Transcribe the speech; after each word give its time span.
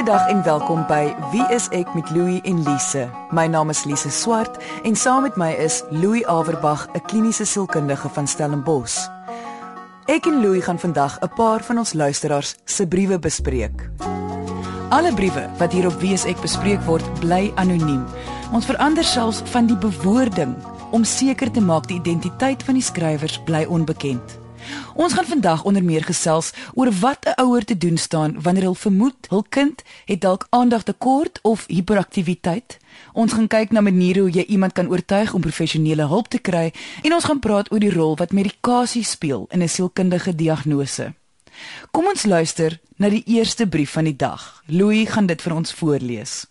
Goeiedag 0.00 0.28
en 0.28 0.42
welkom 0.42 0.86
by 0.88 1.10
Wie 1.28 1.44
is 1.52 1.66
ek 1.76 1.90
met 1.92 2.08
Louie 2.16 2.38
en 2.48 2.62
Lise. 2.64 3.02
My 3.36 3.42
naam 3.52 3.68
is 3.68 3.82
Lise 3.84 4.08
Swart 4.08 4.56
en 4.80 4.96
saam 4.96 5.26
met 5.26 5.36
my 5.36 5.50
is 5.60 5.82
Louie 5.92 6.22
Averbag, 6.24 6.86
'n 6.94 7.04
kliniese 7.04 7.44
sielkundige 7.44 8.08
van 8.08 8.26
Stellenbosch. 8.26 8.96
Ek 10.06 10.24
en 10.24 10.40
Louie 10.40 10.62
gaan 10.62 10.78
vandag 10.78 11.20
'n 11.20 11.28
paar 11.36 11.60
van 11.60 11.78
ons 11.78 11.92
luisteraars 11.92 12.56
se 12.64 12.86
briewe 12.86 13.18
bespreek. 13.18 13.90
Alle 14.88 15.12
briewe 15.14 15.50
wat 15.58 15.72
hier 15.72 15.86
op 15.86 16.00
Wie 16.00 16.12
is 16.12 16.24
ek 16.24 16.40
bespreek 16.40 16.80
word, 16.80 17.20
bly 17.20 17.52
anoniem. 17.54 18.04
Ons 18.52 18.64
verander 18.64 19.04
selfs 19.04 19.42
van 19.44 19.66
die 19.66 19.76
bewoording 19.76 20.56
om 20.90 21.04
seker 21.04 21.50
te 21.50 21.60
maak 21.60 21.86
die 21.86 21.98
identiteit 21.98 22.62
van 22.62 22.74
die 22.74 22.82
skrywers 22.82 23.42
bly 23.44 23.64
onbekend. 23.68 24.39
Ons 24.94 25.12
gaan 25.12 25.24
vandag 25.24 25.64
onder 25.64 25.84
meer 25.84 26.04
gesels 26.04 26.52
oor 26.74 26.90
wat 27.00 27.26
'n 27.26 27.40
ouer 27.40 27.64
te 27.64 27.78
doen 27.78 27.96
staan 27.96 28.42
wanneer 28.42 28.68
hy 28.68 28.74
vermoed 28.74 29.26
hul 29.28 29.44
kind 29.48 29.82
het 30.04 30.20
dalk 30.20 30.46
aandagtekort 30.50 31.38
of 31.42 31.64
hiperaktiwiteit. 31.66 32.78
Ons 33.12 33.32
gaan 33.32 33.46
kyk 33.46 33.70
na 33.70 33.80
maniere 33.80 34.20
hoe 34.20 34.30
jy 34.30 34.44
iemand 34.44 34.72
kan 34.72 34.88
oortuig 34.88 35.34
om 35.34 35.40
professionele 35.40 36.06
hulp 36.06 36.28
te 36.28 36.38
kry 36.38 36.72
en 37.02 37.14
ons 37.14 37.24
gaan 37.24 37.38
praat 37.38 37.72
oor 37.72 37.80
die 37.80 37.94
rol 37.94 38.16
wat 38.16 38.32
medikasie 38.32 39.04
speel 39.04 39.46
in 39.50 39.62
'n 39.62 39.68
sielkundige 39.68 40.34
diagnose. 40.34 41.14
Kom 41.90 42.06
ons 42.06 42.24
luister 42.26 42.78
na 42.96 43.08
die 43.08 43.22
eerste 43.26 43.66
brief 43.66 43.90
van 43.90 44.04
die 44.04 44.16
dag. 44.16 44.62
Louis 44.66 45.08
gaan 45.08 45.26
dit 45.26 45.42
vir 45.42 45.54
ons 45.54 45.72
voorlees. 45.72 46.46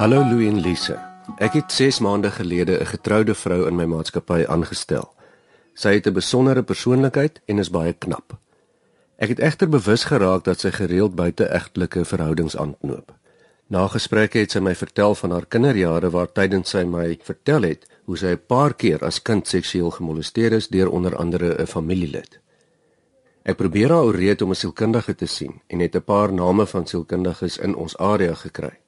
Hallo 0.00 0.24
Louis 0.24 0.48
en 0.48 0.60
Lise. 0.60 0.98
Ek 1.38 1.52
het 1.52 1.72
6 1.72 2.00
maande 2.00 2.30
gelede 2.30 2.80
'n 2.80 2.86
getroude 2.86 3.34
vrou 3.34 3.66
in 3.68 3.76
my 3.76 3.84
maatskappy 3.84 4.44
aangestel. 4.48 5.19
Sy 5.74 5.94
het 5.94 6.06
'n 6.06 6.12
besondere 6.12 6.62
persoonlikheid 6.62 7.40
en 7.46 7.58
is 7.58 7.70
baie 7.70 7.92
knap. 7.92 8.38
Ek 9.16 9.28
het 9.28 9.38
egter 9.38 9.68
bewus 9.68 10.04
geraak 10.04 10.44
dat 10.44 10.60
sy 10.60 10.70
gereeld 10.70 11.14
buite-egtelike 11.14 12.04
verhoudings 12.04 12.56
aanknoop. 12.56 13.12
Na 13.66 13.86
gesprekke 13.86 14.38
het 14.38 14.50
sy 14.50 14.58
my 14.58 14.74
vertel 14.74 15.14
van 15.14 15.30
haar 15.30 15.46
kinderjare 15.46 16.10
waar 16.10 16.32
tydens 16.32 16.70
sy 16.70 16.84
my 16.84 17.18
vertel 17.22 17.62
het 17.62 17.86
hoe 18.04 18.16
sy 18.16 18.32
'n 18.32 18.46
paar 18.46 18.74
keer 18.74 19.04
as 19.04 19.22
kind 19.22 19.48
seksueel 19.48 19.90
gemolesteer 19.90 20.52
is 20.52 20.68
deur 20.68 20.90
onder 20.90 21.16
andere 21.16 21.62
'n 21.62 21.66
familielid. 21.66 22.40
Ek 23.42 23.56
probeer 23.56 23.92
haar 23.92 24.04
ooreed 24.04 24.42
om 24.42 24.50
'n 24.50 24.54
sielkundige 24.54 25.14
te 25.14 25.26
sien 25.26 25.60
en 25.66 25.78
het 25.78 25.94
'n 25.94 26.02
paar 26.02 26.32
name 26.32 26.66
van 26.66 26.86
sielkundiges 26.86 27.58
in 27.58 27.74
ons 27.74 27.96
area 27.98 28.34
gekry. 28.34 28.78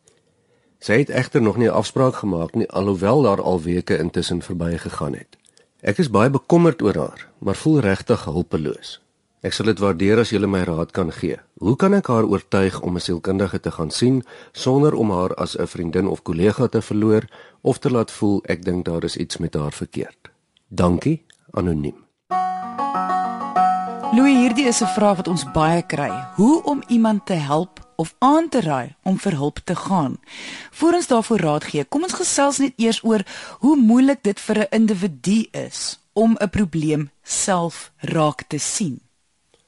Sy 0.78 0.98
het 0.98 1.10
egter 1.10 1.42
nog 1.42 1.56
nie 1.56 1.68
'n 1.68 1.78
afspraak 1.78 2.14
gemaak 2.14 2.54
nie 2.54 2.70
alhoewel 2.70 3.22
daar 3.22 3.42
al 3.42 3.62
weke 3.62 3.98
intussen 3.98 4.42
verbygegaan 4.42 5.14
het. 5.14 5.41
Ek 5.82 5.98
is 5.98 6.06
baie 6.14 6.30
bekommerd 6.30 6.78
oor 6.86 6.94
haar, 6.94 7.22
maar 7.42 7.58
voel 7.58 7.80
regtig 7.82 8.20
hulpeloos. 8.30 9.00
Ek 9.42 9.50
sal 9.56 9.66
dit 9.66 9.80
waardeer 9.82 10.20
as 10.22 10.30
jy 10.30 10.38
my 10.46 10.60
raad 10.62 10.92
kan 10.94 11.10
gee. 11.10 11.40
Hoe 11.58 11.74
kan 11.74 11.96
ek 11.98 12.06
haar 12.06 12.22
oortuig 12.22 12.78
om 12.86 12.94
'n 12.94 13.02
sielkundige 13.02 13.58
te 13.58 13.70
gaan 13.70 13.90
sien 13.90 14.22
sonder 14.52 14.94
om 14.94 15.10
haar 15.10 15.34
as 15.34 15.58
'n 15.58 15.66
vriendin 15.66 16.06
of 16.06 16.22
kollega 16.22 16.68
te 16.68 16.80
verloor 16.82 17.26
of 17.62 17.78
te 17.78 17.90
laat 17.90 18.10
voel 18.10 18.42
ek 18.46 18.64
dink 18.64 18.84
daar 18.84 19.02
is 19.02 19.16
iets 19.16 19.38
met 19.38 19.54
haar 19.54 19.72
verkeerd? 19.72 20.30
Dankie, 20.68 21.24
anoniem. 21.50 21.98
Louis, 24.14 24.36
hierdie 24.36 24.66
is 24.66 24.82
'n 24.82 24.94
vraag 24.94 25.16
wat 25.16 25.28
ons 25.28 25.50
baie 25.50 25.82
kry. 25.82 26.12
Hoe 26.36 26.62
om 26.62 26.82
iemand 26.86 27.26
te 27.26 27.34
help 27.34 27.81
of 27.96 28.14
aan 28.18 28.48
te 28.48 28.60
raai 28.60 28.94
om 29.02 29.18
vir 29.18 29.32
hulp 29.32 29.58
te 29.64 29.76
gaan? 29.76 30.18
Voordat 30.70 31.00
ons 31.00 31.08
daarvoor 31.08 31.38
raad 31.38 31.64
gee, 31.64 31.84
kom 31.84 32.02
ons 32.02 32.12
gesels 32.12 32.58
net 32.58 32.72
eers 32.76 33.02
oor 33.04 33.22
hoe 33.58 33.76
moeilik 33.76 34.22
dit 34.22 34.40
vir 34.40 34.58
'n 34.58 34.70
individu 34.70 35.46
is 35.50 35.98
om 36.12 36.36
'n 36.40 36.50
probleem 36.50 37.10
self 37.22 37.92
raak 37.98 38.44
te 38.48 38.58
sien. 38.58 39.00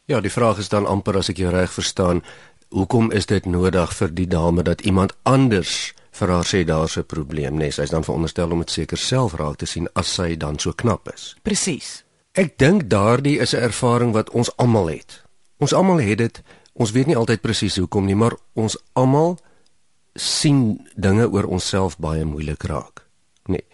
Ja, 0.04 0.20
die 0.20 0.32
vraag 0.32 0.58
is 0.58 0.68
dan 0.68 0.86
amper 0.86 1.16
as 1.16 1.28
ek 1.28 1.36
jou 1.36 1.50
reg 1.50 1.72
verstaan, 1.72 2.22
hoekom 2.68 3.12
is 3.12 3.26
dit 3.26 3.46
nodig 3.46 3.94
vir 3.96 4.14
die 4.14 4.26
dame 4.26 4.62
dat 4.62 4.80
iemand 4.80 5.12
anders 5.22 5.94
vir 6.10 6.28
haar 6.30 6.44
sê 6.44 6.64
daar's 6.64 6.96
'n 6.96 7.04
probleem, 7.04 7.56
nee, 7.56 7.70
sy 7.70 7.82
is 7.82 7.90
dan 7.90 8.04
veronderstel 8.04 8.50
om 8.50 8.58
dit 8.58 8.70
seker 8.70 8.98
self 8.98 9.34
raak 9.34 9.56
te 9.56 9.66
sien 9.66 9.88
as 9.94 10.14
sy 10.14 10.36
dan 10.36 10.58
so 10.58 10.72
knap 10.72 11.12
is. 11.14 11.36
Presies. 11.42 12.04
Ek 12.32 12.58
dink 12.58 12.88
daardie 12.90 13.38
is 13.38 13.54
'n 13.54 13.62
ervaring 13.62 14.12
wat 14.12 14.30
ons 14.30 14.56
almal 14.56 14.86
het. 14.86 15.22
Ons 15.58 15.72
almal 15.72 16.00
het 16.00 16.18
dit. 16.18 16.42
Ons 16.74 16.90
weet 16.90 17.06
nie 17.06 17.16
altyd 17.16 17.40
presies 17.40 17.78
hoekom 17.78 18.06
nie, 18.06 18.18
maar 18.18 18.34
ons 18.58 18.76
almal 18.98 19.36
sien 20.14 20.80
dinge 20.94 21.26
oor 21.30 21.46
onsself 21.46 21.98
baie 22.02 22.24
moeilik 22.26 22.62
raak. 22.70 23.06
Nee. 23.46 23.64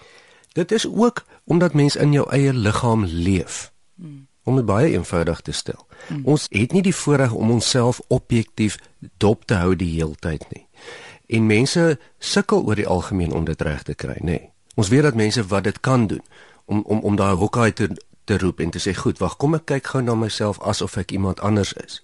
Dit 0.52 0.72
is 0.72 0.86
ook 0.86 1.24
omdat 1.44 1.74
mens 1.74 1.96
in 1.96 2.12
jou 2.12 2.26
eie 2.30 2.52
liggaam 2.52 3.04
leef. 3.04 3.72
Hmm. 3.94 4.26
Om 4.44 4.56
dit 4.56 4.64
baie 4.64 4.92
eenvoudig 4.92 5.40
te 5.40 5.52
stel. 5.52 5.86
Hmm. 6.08 6.24
Ons 6.24 6.46
het 6.50 6.72
nie 6.72 6.82
die 6.82 6.94
voorreg 6.94 7.32
om 7.32 7.50
onsself 7.50 8.00
objektief 8.08 8.78
dop 9.16 9.44
te 9.44 9.54
hou 9.54 9.76
die 9.76 9.92
heeltyd 9.94 10.44
nie. 10.52 10.66
En 11.26 11.46
mense 11.46 11.98
sukkel 12.18 12.64
oor 12.66 12.76
die 12.76 12.88
algemeen 12.88 13.32
om 13.32 13.44
dit 13.44 13.60
reg 13.62 13.82
te 13.82 13.94
kry, 13.94 14.16
nê. 14.20 14.24
Nee. 14.24 14.50
Ons 14.74 14.88
weet 14.88 15.02
dat 15.02 15.14
mense 15.14 15.44
wat 15.46 15.64
dit 15.64 15.80
kan 15.80 16.06
doen 16.06 16.22
om 16.64 16.82
om 16.86 17.00
om 17.00 17.16
daai 17.16 17.34
hokkie 17.34 17.72
te 17.72 17.88
te 18.24 18.38
roep 18.38 18.60
en 18.60 18.70
te 18.70 18.78
sê 18.78 18.94
goed, 18.94 19.18
wag, 19.18 19.36
kom 19.36 19.56
ek 19.58 19.64
kyk 19.66 19.86
gou 19.92 20.02
na 20.02 20.14
myself 20.14 20.60
asof 20.62 20.96
ek 21.00 21.10
iemand 21.16 21.40
anders 21.40 21.72
is. 21.82 21.98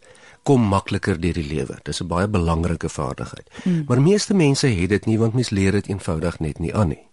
Kom 0.47 0.63
makliker 0.71 1.19
deur 1.21 1.35
die 1.35 1.47
lewe. 1.47 1.79
Dis 1.83 2.01
'n 2.01 2.07
baie 2.07 2.29
belangrike 2.29 2.89
vaardigheid. 2.89 3.51
Hmm. 3.63 3.85
Maar 3.89 4.01
meeste 4.03 4.35
mense 4.35 4.67
het 4.67 4.89
dit 4.89 5.07
nie 5.07 5.19
want 5.19 5.35
mens 5.35 5.51
leer 5.51 5.73
dit 5.73 5.87
eenvoudig 5.89 6.39
net 6.39 6.59
nie 6.59 6.75
aan 6.75 6.89
nie. 6.89 7.05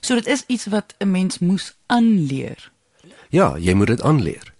So 0.00 0.14
dit 0.14 0.26
is 0.26 0.44
iets 0.46 0.66
wat 0.66 0.94
'n 0.98 1.10
mens 1.10 1.38
moes 1.38 1.74
aanleer. 1.86 2.72
Ja, 3.28 3.56
jy 3.58 3.74
moet 3.74 3.86
dit 3.86 4.02
aanleer. 4.02 4.52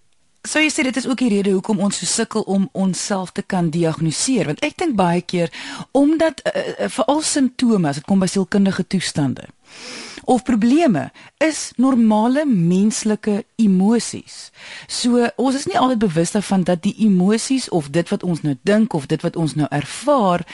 So 0.43 0.59
jy 0.59 0.71
sê 0.73 0.83
dit 0.83 0.97
is 0.97 1.09
ook 1.09 1.19
die 1.19 1.29
rede 1.29 1.51
hoekom 1.51 1.81
ons 1.85 1.99
so 1.99 2.07
sukkel 2.07 2.43
om 2.43 2.69
onsself 2.73 3.33
te 3.37 3.43
kan 3.43 3.71
diagnoseer 3.71 4.47
want 4.49 4.63
ek 4.65 4.79
dink 4.81 4.95
baie 4.97 5.21
keer 5.21 5.53
omdat 5.93 6.41
uh, 6.47 6.53
uh, 6.57 6.89
veral 6.89 7.21
simptome 7.21 7.89
as 7.89 8.01
dit 8.01 8.07
kom 8.09 8.19
by 8.19 8.29
sielkundige 8.31 8.87
toestande 8.87 9.51
of 10.31 10.45
probleme 10.47 11.09
is 11.43 11.73
normale 11.77 12.45
menslike 12.47 13.41
emosies. 13.59 14.51
So 14.87 15.27
ons 15.37 15.59
is 15.59 15.67
nie 15.67 15.79
altyd 15.79 15.99
bewus 16.07 16.31
daarvan 16.37 16.63
dat 16.69 16.85
die 16.87 16.95
emosies 17.03 17.69
of 17.69 17.91
dit 17.91 18.09
wat 18.15 18.23
ons 18.23 18.45
nou 18.47 18.55
dink 18.63 18.95
of 18.95 19.11
dit 19.11 19.23
wat 19.27 19.37
ons 19.37 19.57
nou 19.59 19.67
ervaar 19.71 20.47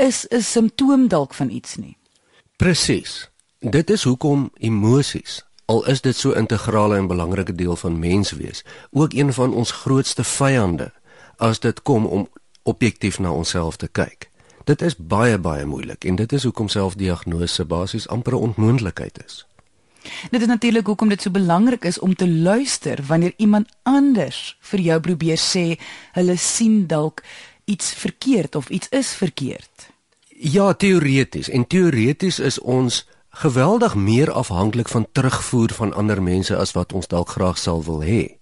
is 0.00 0.26
'n 0.30 0.40
simptoom 0.40 1.08
dalk 1.08 1.34
van 1.34 1.50
iets 1.50 1.76
nie. 1.76 1.96
Presies. 2.56 3.30
Dit 3.58 3.90
is 3.90 4.02
hoekom 4.02 4.50
emosies 4.58 5.42
al 5.72 5.86
is 5.86 6.00
dit 6.00 6.16
so 6.16 6.32
integrale 6.36 6.96
en 6.96 7.06
belangrike 7.06 7.54
deel 7.54 7.76
van 7.76 7.98
menswees, 7.98 8.64
ook 8.90 9.12
een 9.12 9.32
van 9.32 9.54
ons 9.54 9.70
grootste 9.70 10.24
vyande 10.24 10.92
as 11.36 11.60
dit 11.60 11.82
kom 11.82 12.06
om 12.06 12.28
objektief 12.62 13.18
na 13.18 13.32
onsself 13.32 13.76
te 13.76 13.88
kyk. 13.88 14.28
Dit 14.64 14.82
is 14.82 14.96
baie 14.96 15.38
baie 15.38 15.64
moeilik 15.66 16.04
en 16.04 16.16
dit 16.16 16.32
is 16.32 16.44
hoekom 16.46 16.68
selfdiagnose 16.68 17.64
basies 17.64 18.08
amper 18.08 18.32
'n 18.32 18.42
onmoontlikheid 18.48 19.24
is. 19.26 19.46
Dit 20.30 20.40
is 20.40 20.46
natuurlik 20.46 20.86
hoekom 20.86 21.08
dit 21.08 21.22
so 21.22 21.30
belangrik 21.30 21.84
is 21.84 21.98
om 21.98 22.14
te 22.14 22.28
luister 22.28 22.98
wanneer 23.06 23.32
iemand 23.36 23.68
anders 23.82 24.56
vir 24.60 24.80
jou 24.80 25.00
probeer 25.00 25.38
sê 25.38 25.78
hulle 26.12 26.36
sien 26.36 26.86
dalk 26.86 27.22
iets 27.64 27.94
verkeerd 27.94 28.54
of 28.54 28.68
iets 28.68 28.88
is 28.88 29.14
verkeerd. 29.14 29.90
Ja, 30.28 30.72
teoreties 30.72 31.48
en 31.48 31.66
teoreties 31.66 32.38
is 32.38 32.58
ons 32.58 33.06
geweldig 33.32 33.94
meer 33.94 34.32
afhanklik 34.32 34.88
van 34.88 35.06
terugvoer 35.12 35.72
van 35.72 35.92
ander 35.92 36.22
mense 36.22 36.56
as 36.56 36.72
wat 36.72 36.92
ons 36.92 37.08
dalk 37.08 37.28
graag 37.28 37.58
sal 37.58 37.80
wil 37.84 38.02
hê. 38.04 38.36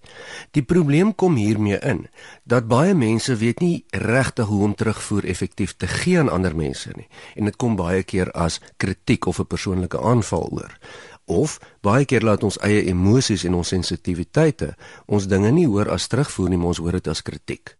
Die 0.51 0.63
probleem 0.63 1.15
kom 1.15 1.35
hiermee 1.39 1.79
in 1.79 2.07
dat 2.43 2.67
baie 2.67 2.93
mense 2.93 3.35
weet 3.35 3.59
nie 3.63 3.85
regtig 3.89 4.45
hoe 4.45 4.63
om 4.63 4.75
terugvoer 4.75 5.25
effektief 5.25 5.77
te 5.77 5.87
gee 5.87 6.19
aan 6.19 6.29
ander 6.29 6.55
mense 6.55 6.91
nie 6.95 7.07
en 7.35 7.47
dit 7.47 7.55
kom 7.55 7.75
baie 7.79 8.03
keer 8.03 8.31
as 8.31 8.59
kritiek 8.77 9.25
of 9.25 9.39
'n 9.39 9.47
persoonlike 9.47 9.99
aanval 9.99 10.49
oor. 10.51 10.77
Of 11.25 11.59
baie 11.81 12.05
keer 12.05 12.21
laat 12.21 12.43
ons 12.43 12.59
eie 12.59 12.83
emosies 12.85 13.43
en 13.43 13.53
ons 13.53 13.67
sensitiwiteite 13.67 14.75
ons 15.05 15.27
dinge 15.27 15.51
nie 15.51 15.67
hoor 15.67 15.89
as 15.89 16.07
terugvoer 16.07 16.49
nie, 16.49 16.59
ons 16.59 16.77
hoor 16.77 16.91
dit 16.91 17.07
as 17.07 17.21
kritiek. 17.21 17.77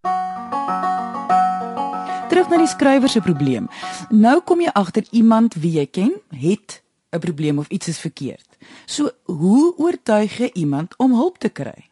Terug 2.30 2.50
na 2.50 2.58
die 2.58 2.68
skrywer 2.68 3.10
se 3.10 3.20
probleem. 3.20 3.68
Nou 4.10 4.42
kom 4.42 4.62
jy 4.62 4.70
agter 4.74 5.04
iemand 5.12 5.54
wie 5.54 5.72
jy 5.72 5.86
ken 5.86 6.14
het 6.30 6.81
'n 7.12 7.20
probleem 7.20 7.60
of 7.60 7.68
iets 7.68 7.88
is 7.88 8.00
verkeerd. 8.00 8.58
So, 8.86 9.10
hoe 9.24 9.78
oortuig 9.78 10.38
jy 10.38 10.50
iemand 10.54 10.98
om 10.98 11.14
hulp 11.14 11.38
te 11.38 11.50
kry? 11.50 11.90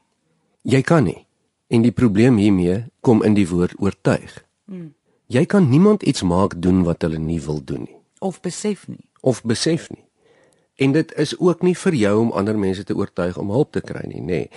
Jy 0.61 0.81
kan 0.81 1.03
nie. 1.03 1.25
En 1.67 1.81
die 1.81 1.91
probleem 1.91 2.37
hiermee 2.37 2.85
kom 2.99 3.23
in 3.23 3.33
die 3.33 3.47
woord 3.47 3.73
oortuig. 3.77 4.45
Hmm. 4.65 4.93
Jy 5.27 5.45
kan 5.45 5.69
niemand 5.69 6.03
iets 6.03 6.21
maak 6.21 6.61
doen 6.61 6.83
wat 6.83 7.01
hulle 7.01 7.17
nie 7.17 7.41
wil 7.41 7.63
doen 7.63 7.83
nie 7.83 7.99
of 8.19 8.41
besef 8.41 8.87
nie. 8.87 9.09
Of 9.19 9.43
besef 9.43 9.89
nie. 9.89 10.05
En 10.75 10.91
dit 10.91 11.13
is 11.13 11.33
ook 11.39 11.61
nie 11.61 11.75
vir 11.77 11.95
jou 11.95 12.15
om 12.19 12.31
ander 12.31 12.57
mense 12.59 12.83
te 12.83 12.95
oortuig 12.95 13.37
om 13.37 13.51
hulp 13.51 13.71
te 13.75 13.81
kry 13.83 14.05
nie, 14.07 14.21
nê. 14.21 14.25
Nee. 14.25 14.49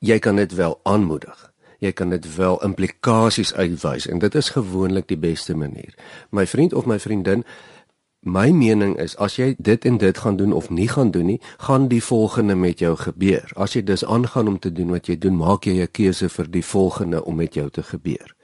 Jy 0.00 0.18
kan 0.18 0.38
dit 0.40 0.54
wel 0.56 0.78
aanmoedig. 0.88 1.52
Jy 1.80 1.92
kan 1.92 2.10
dit 2.12 2.24
wel 2.36 2.56
implikasies 2.64 3.52
uitwys 3.54 4.06
en 4.08 4.18
dit 4.20 4.34
is 4.34 4.48
gewoonlik 4.52 5.08
die 5.08 5.20
beste 5.20 5.54
manier. 5.56 5.94
My 6.30 6.46
vriend 6.46 6.72
of 6.72 6.88
my 6.88 6.98
vriendin 7.00 7.44
My 8.20 8.50
mening 8.52 8.98
is 9.00 9.14
as 9.16 9.38
jy 9.38 9.54
dit 9.58 9.84
en 9.88 9.96
dit 9.98 10.18
gaan 10.18 10.36
doen 10.36 10.52
of 10.52 10.68
nie 10.70 10.88
gaan 10.88 11.10
doen 11.10 11.26
nie, 11.26 11.40
gaan 11.58 11.88
die 11.88 12.02
volgende 12.04 12.54
met 12.54 12.78
jou 12.78 12.96
gebeur. 12.96 13.48
As 13.56 13.72
jy 13.72 13.82
dus 13.82 14.04
aangaan 14.04 14.48
om 14.48 14.58
te 14.58 14.72
doen 14.72 14.90
wat 14.92 15.08
jy 15.08 15.16
doen, 15.18 15.36
maak 15.36 15.64
jy 15.64 15.80
'n 15.80 15.88
keuse 15.88 16.28
vir 16.28 16.50
die 16.50 16.64
volgende 16.64 17.24
om 17.24 17.36
met 17.36 17.54
jou 17.54 17.70
te 17.70 17.82
gebeur. 17.82 18.34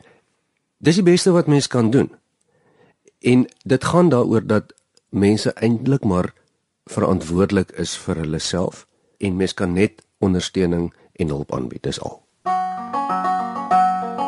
Dis 0.78 0.94
die 0.94 1.04
beste 1.04 1.30
wat 1.30 1.46
mens 1.46 1.66
kan 1.66 1.90
doen. 1.90 2.10
En 3.20 3.46
dit 3.64 3.84
gaan 3.84 4.08
daaroor 4.08 4.46
dat 4.46 4.72
mense 5.10 5.52
eintlik 5.52 6.04
maar 6.04 6.32
verantwoordelik 6.86 7.70
is 7.70 7.96
vir 7.96 8.16
hulle 8.16 8.38
self 8.38 8.86
en 9.18 9.36
mens 9.36 9.54
kan 9.54 9.72
net 9.72 10.02
ondersteuning 10.18 10.94
en 11.12 11.28
hulp 11.28 11.52
aanbied, 11.52 11.82
dis 11.82 12.00
al. 12.00 12.25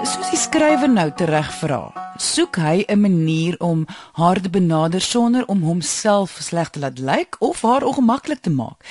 Soos 0.06 0.28
die 0.30 0.38
skrywer 0.38 0.86
nou 0.86 1.08
tereg 1.18 1.48
vra, 1.58 1.80
soek 2.22 2.56
hy 2.62 2.84
'n 2.86 3.00
manier 3.00 3.56
om 3.58 3.86
haar 4.12 4.40
te 4.40 4.48
benader 4.48 5.00
sonder 5.00 5.44
om 5.48 5.62
homself 5.62 6.38
sleg 6.40 6.70
te 6.70 6.78
laat 6.78 6.98
lyk 6.98 7.36
of 7.40 7.62
haar 7.62 7.82
ongemaklik 7.82 8.40
te 8.40 8.50
maak. 8.50 8.84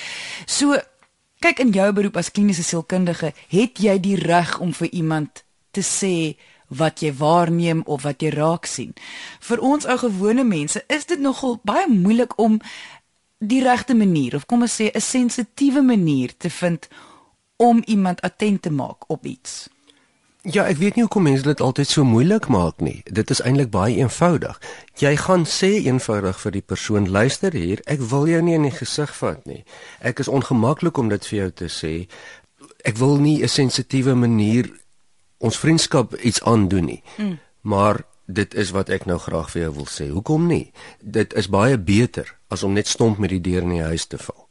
So 0.46 0.76
kyk 1.40 1.60
in 1.60 1.72
jou 1.72 1.92
beroep 1.94 2.18
as 2.18 2.32
kliniese 2.32 2.64
sielkundige, 2.64 3.34
het 3.48 3.80
jy 3.80 4.00
die 4.00 4.16
reg 4.16 4.60
om 4.60 4.74
vir 4.74 4.90
iemand 4.92 5.44
te 5.72 5.82
sê 5.82 6.36
wat 6.68 7.00
jy 7.00 7.14
waarneem 7.14 7.84
of 7.86 8.04
wat 8.04 8.22
jy 8.22 8.30
raak 8.30 8.66
sien. 8.66 8.94
Vir 9.40 9.60
ons 9.60 9.86
ou 9.86 9.98
gewone 9.98 10.44
mense 10.44 10.84
is 10.88 11.06
dit 11.06 11.20
nogal 11.20 11.60
baie 11.64 11.88
moeilik 11.88 12.34
om 12.38 12.60
die 13.40 13.64
regte 13.64 13.96
manier 13.96 14.36
of 14.36 14.46
kom 14.46 14.62
ons 14.62 14.82
sê 14.82 14.92
'n 14.94 15.02
sensitiewe 15.02 15.82
manier 15.82 16.38
te 16.38 16.50
vind 16.50 16.88
om 17.58 17.82
iemand 17.86 18.22
attent 18.22 18.62
te 18.62 18.70
maak 18.70 19.10
op 19.10 19.26
iets. 19.26 19.70
Ja, 20.48 20.64
ek 20.64 20.78
weet 20.80 20.96
nie 20.96 21.04
hoekom 21.04 21.26
mense 21.28 21.44
dit 21.44 21.60
altyd 21.60 21.90
so 21.92 22.06
moeilik 22.08 22.46
maak 22.48 22.80
nie. 22.80 23.02
Dit 23.04 23.28
is 23.34 23.42
eintlik 23.44 23.68
baie 23.74 23.98
eenvoudig. 24.00 24.56
Jy 24.96 25.12
gaan 25.20 25.44
sê 25.44 25.74
eenvoudig 25.82 26.40
vir 26.40 26.54
die 26.56 26.64
persoon, 26.64 27.10
luister 27.12 27.52
hier, 27.52 27.82
ek 27.84 28.00
wil 28.14 28.30
jou 28.32 28.40
nie 28.46 28.56
in 28.56 28.64
die 28.70 28.72
gesig 28.72 29.12
vat 29.20 29.44
nie. 29.44 29.66
Ek 30.00 30.24
is 30.24 30.32
ongemaklik 30.32 31.02
om 31.04 31.12
dit 31.12 31.28
vir 31.28 31.38
jou 31.40 31.50
te 31.52 31.68
sê. 31.68 31.92
Ek 32.88 32.96
wil 32.96 33.20
nie 33.20 33.44
'n 33.44 33.52
sensitiewe 33.52 34.16
manier 34.16 34.72
ons 35.38 35.60
vriendskap 35.60 36.16
iets 36.16 36.42
aandoen 36.44 36.86
nie. 36.86 37.04
Mm. 37.18 37.40
Maar 37.62 38.06
dit 38.26 38.54
is 38.54 38.72
wat 38.72 38.90
ek 38.90 39.06
nou 39.06 39.18
graag 39.18 39.52
vir 39.52 39.62
jou 39.62 39.74
wil 39.74 39.86
sê. 39.86 40.10
Hoekom 40.10 40.48
nie? 40.48 40.72
Dit 41.04 41.34
is 41.34 41.50
baie 41.50 41.78
beter 41.78 42.38
as 42.48 42.64
om 42.64 42.74
net 42.74 42.88
stomp 42.88 43.18
met 43.18 43.30
die 43.30 43.42
deur 43.42 43.62
in 43.62 43.70
die 43.70 43.84
huis 43.84 44.06
te 44.06 44.18
val. 44.18 44.47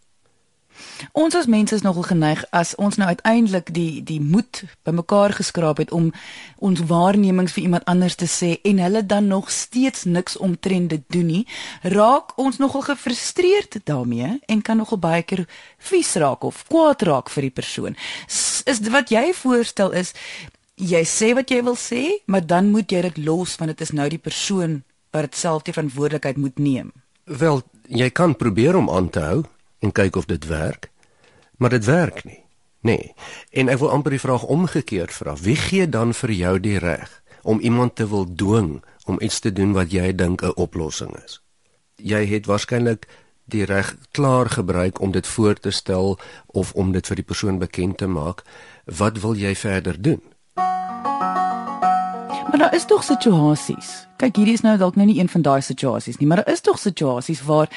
Ons 1.13 1.35
as 1.35 1.47
mense 1.47 1.75
is 1.75 1.83
nogal 1.85 2.03
geneig 2.03 2.45
as 2.51 2.75
ons 2.75 2.97
nou 2.97 3.09
uiteindelik 3.09 3.73
die 3.75 4.03
die 4.07 4.21
moed 4.21 4.63
bymekaar 4.87 5.33
geskraap 5.37 5.79
het 5.83 5.93
om 5.93 6.13
ons 6.57 6.83
waarnemings 6.89 7.55
vir 7.57 7.67
iemand 7.67 7.85
anders 7.85 8.15
te 8.15 8.29
sê 8.31 8.57
en 8.65 8.81
hulle 8.83 9.03
dan 9.07 9.27
nog 9.27 9.51
steeds 9.51 10.05
niks 10.05 10.37
omtrent 10.37 10.91
dit 10.91 11.05
doen 11.13 11.27
nie, 11.27 11.47
raak 11.83 12.37
ons 12.41 12.59
nogal 12.59 12.87
gefrustreerd 12.89 13.81
daarmee 13.85 14.39
en 14.47 14.63
kan 14.63 14.77
nogal 14.77 14.99
baie 14.99 15.23
keer 15.23 15.47
vies 15.91 16.15
raak 16.15 16.45
of 16.45 16.65
kwaad 16.69 17.03
raak 17.03 17.31
vir 17.31 17.49
die 17.49 17.55
persoon. 17.63 17.97
Is 18.67 18.81
wat 18.91 19.11
jy 19.11 19.33
voorstel 19.35 19.93
is 19.93 20.15
jy 20.77 21.03
sê 21.09 21.33
wat 21.35 21.51
jy 21.51 21.63
wil 21.65 21.77
sê, 21.77 22.21
maar 22.27 22.45
dan 22.45 22.71
moet 22.71 22.93
jy 22.93 23.01
dit 23.09 23.25
los 23.25 23.57
want 23.57 23.73
dit 23.73 23.81
is 23.81 23.95
nou 23.97 24.09
die 24.13 24.21
persoon 24.21 24.83
wat 25.13 25.31
dit 25.31 25.39
self 25.39 25.65
die 25.65 25.73
verantwoordelikheid 25.73 26.37
moet 26.37 26.59
neem. 26.59 26.93
Wel, 27.25 27.63
jy 27.89 28.11
kan 28.11 28.37
probeer 28.37 28.77
om 28.77 28.91
aan 28.91 29.09
te 29.11 29.23
hou 29.25 29.45
en 29.79 29.93
kyk 29.93 30.17
of 30.17 30.25
dit 30.25 30.47
werk, 30.47 30.91
maar 31.57 31.71
dit 31.71 31.85
werk 31.85 32.25
nie. 32.25 32.45
Nee. 32.81 33.15
En 33.51 33.69
ek 33.69 33.81
wil 33.83 33.91
amper 33.91 34.15
die 34.15 34.23
vraag 34.23 34.45
omgekeerd 34.47 35.13
vra. 35.13 35.35
Wie 35.43 35.57
gee 35.57 35.89
dan 35.89 36.15
vir 36.15 36.33
jou 36.33 36.55
die 36.61 36.79
reg 36.79 37.23
om 37.43 37.61
iemand 37.61 37.97
te 37.97 38.07
wil 38.09 38.27
dwing 38.35 38.85
om 39.07 39.21
iets 39.21 39.41
te 39.41 39.53
doen 39.53 39.73
wat 39.73 39.93
jy 39.93 40.15
dink 40.15 40.43
'n 40.43 40.55
oplossing 40.55 41.17
is? 41.25 41.43
Jy 41.97 42.27
het 42.27 42.47
waarskynlik 42.47 43.09
die 43.45 43.65
reg 43.65 43.97
klaar 44.11 44.51
gebruik 44.51 45.01
om 45.01 45.11
dit 45.11 45.27
voor 45.27 45.55
te 45.55 45.71
stel 45.71 46.19
of 46.47 46.73
om 46.73 46.93
dit 46.93 47.07
vir 47.07 47.17
die 47.17 47.25
persoon 47.25 47.59
bekend 47.59 47.99
te 47.99 48.07
maak. 48.07 48.43
Wat 48.85 49.21
wil 49.21 49.35
jy 49.35 49.55
verder 49.55 50.03
doen? 50.03 50.23
Maar 52.57 52.71
daar 52.71 52.75
is 52.75 52.85
tog 52.85 53.03
situasies. 53.05 53.89
Kyk, 54.17 54.39
hierdie 54.41 54.55
is 54.57 54.63
nou 54.65 54.79
dalk 54.81 54.95
nou 54.97 55.05
nie 55.05 55.19
een 55.19 55.29
van 55.29 55.43
daai 55.45 55.61
situasies 55.61 56.17
nie, 56.17 56.25
maar 56.27 56.41
daar 56.41 56.55
is 56.55 56.63
tog 56.65 56.79
situasies 56.81 57.43
waar 57.45 57.69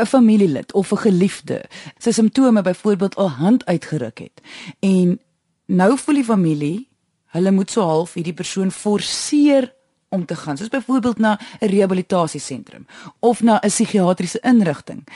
'n 0.00 0.06
familielid 0.06 0.72
of 0.72 0.92
'n 0.92 0.96
geliefde 0.96 1.64
sy 1.98 2.10
simptome 2.10 2.62
byvoorbeeld 2.62 3.16
al 3.16 3.30
hand 3.30 3.66
uitgeruk 3.66 4.18
het. 4.18 4.40
En 4.80 5.20
nou 5.66 5.98
voel 5.98 6.14
die 6.14 6.24
familie, 6.24 6.88
hulle 7.26 7.50
moet 7.50 7.70
so 7.70 7.82
half 7.82 8.14
hierdie 8.14 8.32
persoon 8.32 8.70
forceer 8.70 9.74
om 10.08 10.24
te 10.24 10.36
gaan, 10.36 10.56
soos 10.56 10.68
byvoorbeeld 10.68 11.18
na 11.18 11.38
'n 11.60 11.66
rehabilitasiesentrum 11.66 12.86
of 13.18 13.42
na 13.42 13.60
'n 13.60 13.68
psigiatriese 13.68 14.40
inrigting. 14.40 15.06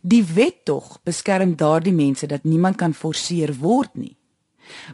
Die 0.00 0.24
wet 0.24 0.64
tog 0.64 0.98
beskerm 1.02 1.56
daardie 1.56 1.94
mense 1.94 2.26
dat 2.26 2.44
niemand 2.44 2.76
kan 2.76 2.94
forceer 2.94 3.54
word 3.54 3.94
nie. 3.94 4.16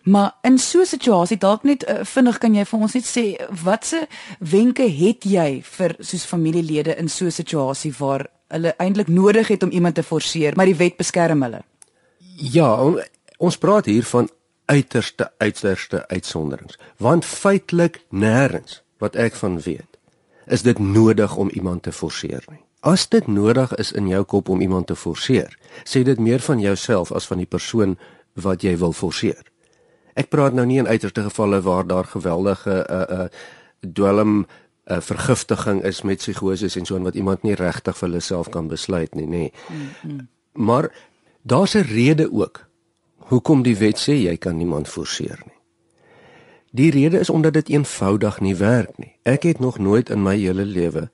Maar 0.03 0.35
in 0.43 0.59
so 0.59 0.81
'n 0.81 0.87
situasie 0.87 1.39
dalk 1.39 1.63
net 1.63 1.85
uh, 1.89 2.05
vinnig 2.05 2.39
kan 2.39 2.55
jy 2.55 2.65
vir 2.65 2.81
ons 2.81 2.95
net 2.95 3.05
sê 3.05 3.25
watse 3.65 4.07
wenke 4.39 4.89
het 4.89 5.25
jy 5.25 5.63
vir 5.63 5.97
soos 6.01 6.25
familielede 6.25 6.97
in 6.97 7.09
so 7.09 7.25
'n 7.25 7.31
situasie 7.31 7.95
waar 7.99 8.27
hulle 8.49 8.75
eintlik 8.79 9.09
nodig 9.09 9.49
het 9.49 9.63
om 9.63 9.71
iemand 9.71 9.95
te 9.95 10.03
forceer, 10.03 10.53
maar 10.57 10.67
die 10.67 10.77
wet 10.77 10.97
beskerm 10.97 11.43
hulle. 11.43 11.63
Ja, 12.37 12.83
on, 12.83 13.01
ons 13.39 13.59
praat 13.59 13.85
hier 13.85 14.05
van 14.05 14.29
uiterste 14.65 15.31
uiterste 15.39 16.09
uitsonderings, 16.09 16.79
want 16.97 17.25
feitelik 17.25 18.03
nêrens 18.09 18.83
wat 18.99 19.17
ek 19.17 19.35
van 19.35 19.61
weet, 19.61 19.99
is 20.47 20.63
dit 20.63 20.79
nodig 20.79 21.37
om 21.37 21.51
iemand 21.51 21.83
te 21.83 21.93
forceer 21.93 22.45
nie. 22.51 22.63
As 22.83 23.07
dit 23.09 23.27
nodig 23.27 23.75
is 23.79 23.93
in 23.93 24.09
jou 24.11 24.25
kop 24.25 24.49
om 24.49 24.61
iemand 24.61 24.87
te 24.91 24.97
forceer, 24.99 25.55
sê 25.85 26.03
dit 26.03 26.19
meer 26.19 26.43
van 26.43 26.61
jouself 26.61 27.13
as 27.13 27.29
van 27.31 27.39
die 27.39 27.47
persoon 27.47 27.97
wat 28.35 28.63
jy 28.67 28.75
wil 28.77 28.93
forceer. 28.93 29.52
Ek 30.15 30.29
praat 30.29 30.53
nou 30.53 30.67
nie 30.67 30.79
in 30.79 30.89
uiterste 30.89 31.23
gevalle 31.23 31.63
waar 31.63 31.87
daar 31.87 32.05
geweldige 32.05 32.71
'n 32.71 32.93
uh, 32.93 33.01
'n 33.09 33.21
uh, 33.21 33.29
dwelm 33.93 34.39
'n 34.39 34.47
uh, 34.93 35.01
vergiftiging 35.01 35.83
is 35.83 36.03
met 36.03 36.19
psigose 36.19 36.79
en 36.79 36.87
so 36.87 36.97
en 36.97 37.03
wat 37.03 37.15
iemand 37.15 37.43
nie 37.43 37.55
regtig 37.55 37.97
vir 37.99 38.09
hulle 38.09 38.21
self 38.21 38.49
kan 38.49 38.69
besluit 38.69 39.15
nie, 39.15 39.27
nê. 39.27 39.29
Nee. 39.29 39.53
Mm 39.69 39.89
-hmm. 40.03 40.29
Maar 40.53 40.93
daar's 41.43 41.75
'n 41.75 41.87
rede 41.87 42.33
ook 42.33 42.67
hoekom 43.17 43.63
die 43.63 43.77
wet 43.77 43.99
sê 43.99 44.13
jy 44.13 44.37
kan 44.37 44.57
niemand 44.57 44.89
forceer 44.89 45.41
nie. 45.45 45.61
Die 46.71 46.91
rede 46.91 47.19
is 47.19 47.31
omdat 47.31 47.53
dit 47.53 47.69
eenvoudig 47.69 48.41
nie 48.41 48.57
werk 48.57 48.99
nie. 48.99 49.17
Ek 49.23 49.43
het 49.43 49.59
nog 49.59 49.79
nooit 49.79 50.11
in 50.11 50.23
my 50.23 50.37
hele 50.37 50.65
lewe 50.65 51.11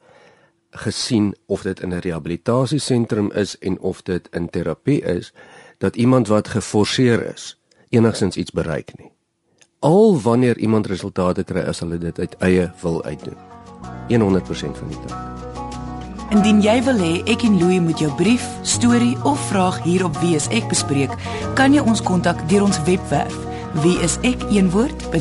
gesien 0.70 1.34
of 1.46 1.62
dit 1.62 1.80
in 1.80 1.88
'n 1.94 1.98
rehabilitasiesentrum 1.98 3.32
is 3.32 3.58
en 3.58 3.78
of 3.78 4.02
dit 4.02 4.28
in 4.30 4.50
terapie 4.50 5.02
is 5.02 5.32
dat 5.78 5.96
iemand 5.96 6.28
wat 6.28 6.48
geforseer 6.48 7.32
is 7.34 7.57
enigsins 7.90 8.36
iets 8.36 8.50
bereik 8.50 8.92
nie. 8.98 9.10
Al 9.78 10.20
wanneer 10.20 10.58
iemand 10.58 10.86
resultate 10.86 11.44
kry 11.44 11.60
as 11.60 11.80
hulle 11.80 11.98
dit 11.98 12.18
uit 12.18 12.36
eie 12.38 12.70
wil 12.82 13.04
uitdoen. 13.04 13.36
100% 14.08 14.78
van 14.78 14.88
die 14.88 15.00
tyd. 15.06 15.14
Indien 16.30 16.60
jy 16.60 16.82
wil 16.84 16.98
hê 17.00 17.12
ek 17.32 17.42
en 17.46 17.58
Louie 17.60 17.80
moet 17.80 18.00
jou 18.00 18.12
brief, 18.16 18.44
storie 18.62 19.16
of 19.24 19.40
vraag 19.48 19.82
hier 19.84 20.04
op 20.04 20.16
Wie 20.20 20.34
is 20.36 20.48
ek 20.52 20.68
bespreek, 20.68 21.12
kan 21.56 21.72
jy 21.72 21.80
ons 21.80 22.02
kontak 22.04 22.48
deur 22.50 22.62
ons 22.68 22.82
webwerf 22.84 23.36
wieisek.co.za 23.82 25.16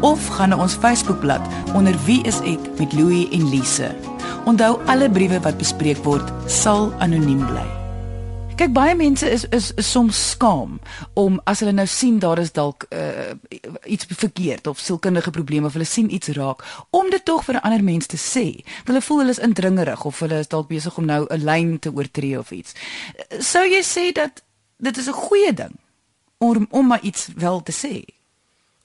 of 0.00 0.28
gaan 0.36 0.48
na 0.48 0.56
ons 0.60 0.74
Facebookblad 0.74 1.40
onder 1.74 1.96
Wie 2.04 2.22
is 2.28 2.40
ek 2.44 2.60
met 2.78 2.92
Louie 2.92 3.28
en 3.32 3.48
Lise. 3.48 3.94
Onthou 4.44 4.78
alle 4.86 5.10
briewe 5.10 5.40
wat 5.40 5.58
bespreek 5.60 6.04
word 6.04 6.32
sal 6.46 6.92
anoniem 7.00 7.46
bly. 7.46 7.79
Kyk 8.60 8.74
baie 8.76 8.92
mense 8.92 9.24
is, 9.24 9.46
is 9.56 9.70
is 9.80 9.86
soms 9.88 10.18
skaam 10.34 10.74
om 11.16 11.38
as 11.48 11.62
hulle 11.62 11.72
nou 11.72 11.86
sien 11.88 12.18
daar 12.20 12.42
is 12.42 12.50
dalk 12.52 12.84
uh, 12.92 13.32
iets 13.88 14.04
verkeerd 14.10 14.68
of 14.68 14.82
sielkundige 14.84 15.32
probleme 15.32 15.70
of 15.70 15.78
hulle 15.78 15.88
sien 15.88 16.10
iets 16.12 16.28
raak 16.36 16.60
om 16.92 17.08
dit 17.08 17.24
tog 17.24 17.46
vir 17.46 17.56
'n 17.56 17.64
ander 17.64 17.84
mens 17.84 18.06
te 18.06 18.20
sê. 18.20 18.60
Hulle 18.84 19.00
voel 19.00 19.18
hulle 19.18 19.30
is 19.30 19.40
indringerig 19.48 20.04
of 20.04 20.20
hulle 20.20 20.42
is 20.44 20.52
dalk 20.52 20.68
besig 20.68 20.98
om 20.98 21.04
nou 21.04 21.24
'n 21.30 21.44
lyn 21.44 21.78
te 21.78 21.88
oortree 21.88 22.38
of 22.38 22.50
iets. 22.50 22.74
Sou 23.38 23.64
jy 23.64 23.80
sê 23.80 24.12
dat 24.12 24.42
dit 24.76 24.96
is 24.96 25.08
'n 25.08 25.22
goeie 25.24 25.52
ding 25.54 25.80
om 26.38 26.66
om 26.70 26.86
maar 26.86 27.02
iets 27.02 27.28
wel 27.36 27.62
te 27.62 27.72
sê? 27.72 28.04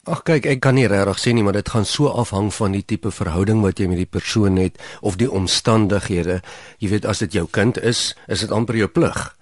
Ag 0.04 0.24
kyk, 0.24 0.46
ek 0.46 0.60
kan 0.60 0.76
nie 0.76 0.88
regtig 0.88 1.20
sê 1.20 1.34
nie, 1.34 1.44
maar 1.44 1.54
dit 1.54 1.70
gaan 1.70 1.86
so 1.86 2.08
afhang 2.08 2.54
van 2.54 2.72
die 2.72 2.86
tipe 2.86 3.12
verhouding 3.12 3.62
wat 3.62 3.80
jy 3.80 3.88
met 3.88 3.98
die 3.98 4.20
persoon 4.20 4.56
het 4.56 4.80
of 5.02 5.16
die 5.16 5.32
omstandighede. 5.32 6.42
Jy 6.78 6.90
weet 6.90 7.06
as 7.06 7.20
dit 7.20 7.34
jou 7.34 7.48
kind 7.52 7.78
is, 7.78 8.16
is 8.28 8.40
dit 8.40 8.52
amper 8.52 8.76
jou 8.76 8.88
plig 8.88 9.36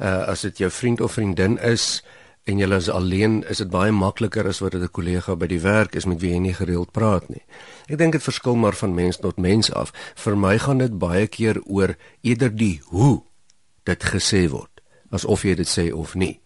uh, 0.00 0.26
as 0.32 0.40
dit 0.40 0.58
jou 0.58 0.70
vriend 0.70 1.00
of 1.00 1.12
vriendin 1.12 1.58
is 1.58 2.02
en 2.48 2.58
jy 2.58 2.66
is 2.74 2.88
alleen, 2.88 3.42
is 3.52 3.60
dit 3.60 3.70
baie 3.70 3.92
makliker 3.92 4.48
as 4.48 4.58
wat 4.64 4.72
dit 4.72 4.82
'n 4.82 4.88
kollega 4.88 5.36
by 5.36 5.46
die 5.46 5.60
werk 5.60 5.94
is 5.94 6.06
met 6.06 6.20
wie 6.20 6.32
jy 6.32 6.38
nie 6.38 6.54
gereeld 6.54 6.92
praat 6.92 7.28
nie. 7.28 7.42
Ek 7.88 7.98
dink 7.98 8.12
dit 8.12 8.22
verskil 8.22 8.56
maar 8.56 8.72
van 8.72 8.94
mens 8.94 9.16
tot 9.16 9.36
mens 9.36 9.72
af. 9.72 9.92
Vir 10.16 10.36
my 10.36 10.58
gaan 10.58 10.78
dit 10.78 10.98
baie 10.98 11.26
keer 11.26 11.60
oor 11.64 11.96
eerder 12.22 12.56
die 12.56 12.80
hoe 12.84 13.22
dit 13.84 14.02
gesê 14.02 14.48
word, 14.48 14.80
asof 15.10 15.44
jy 15.44 15.54
dit 15.54 15.68
sê 15.68 15.92
of 15.92 16.14
nie. 16.14 16.40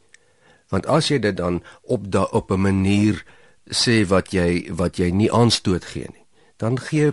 Want 0.68 0.86
as 0.86 1.08
jy 1.08 1.18
dit 1.18 1.36
dan 1.36 1.62
op 1.82 2.10
da 2.10 2.22
op 2.22 2.50
'n 2.50 2.60
manier 2.60 3.24
sê 3.70 4.04
wat 4.06 4.32
jy 4.32 4.68
wat 4.70 4.96
jy 4.96 5.10
nie 5.10 5.32
aanstoot 5.32 5.84
gee 5.84 6.08
nie, 6.12 6.26
dan 6.56 6.78
gee 6.78 7.12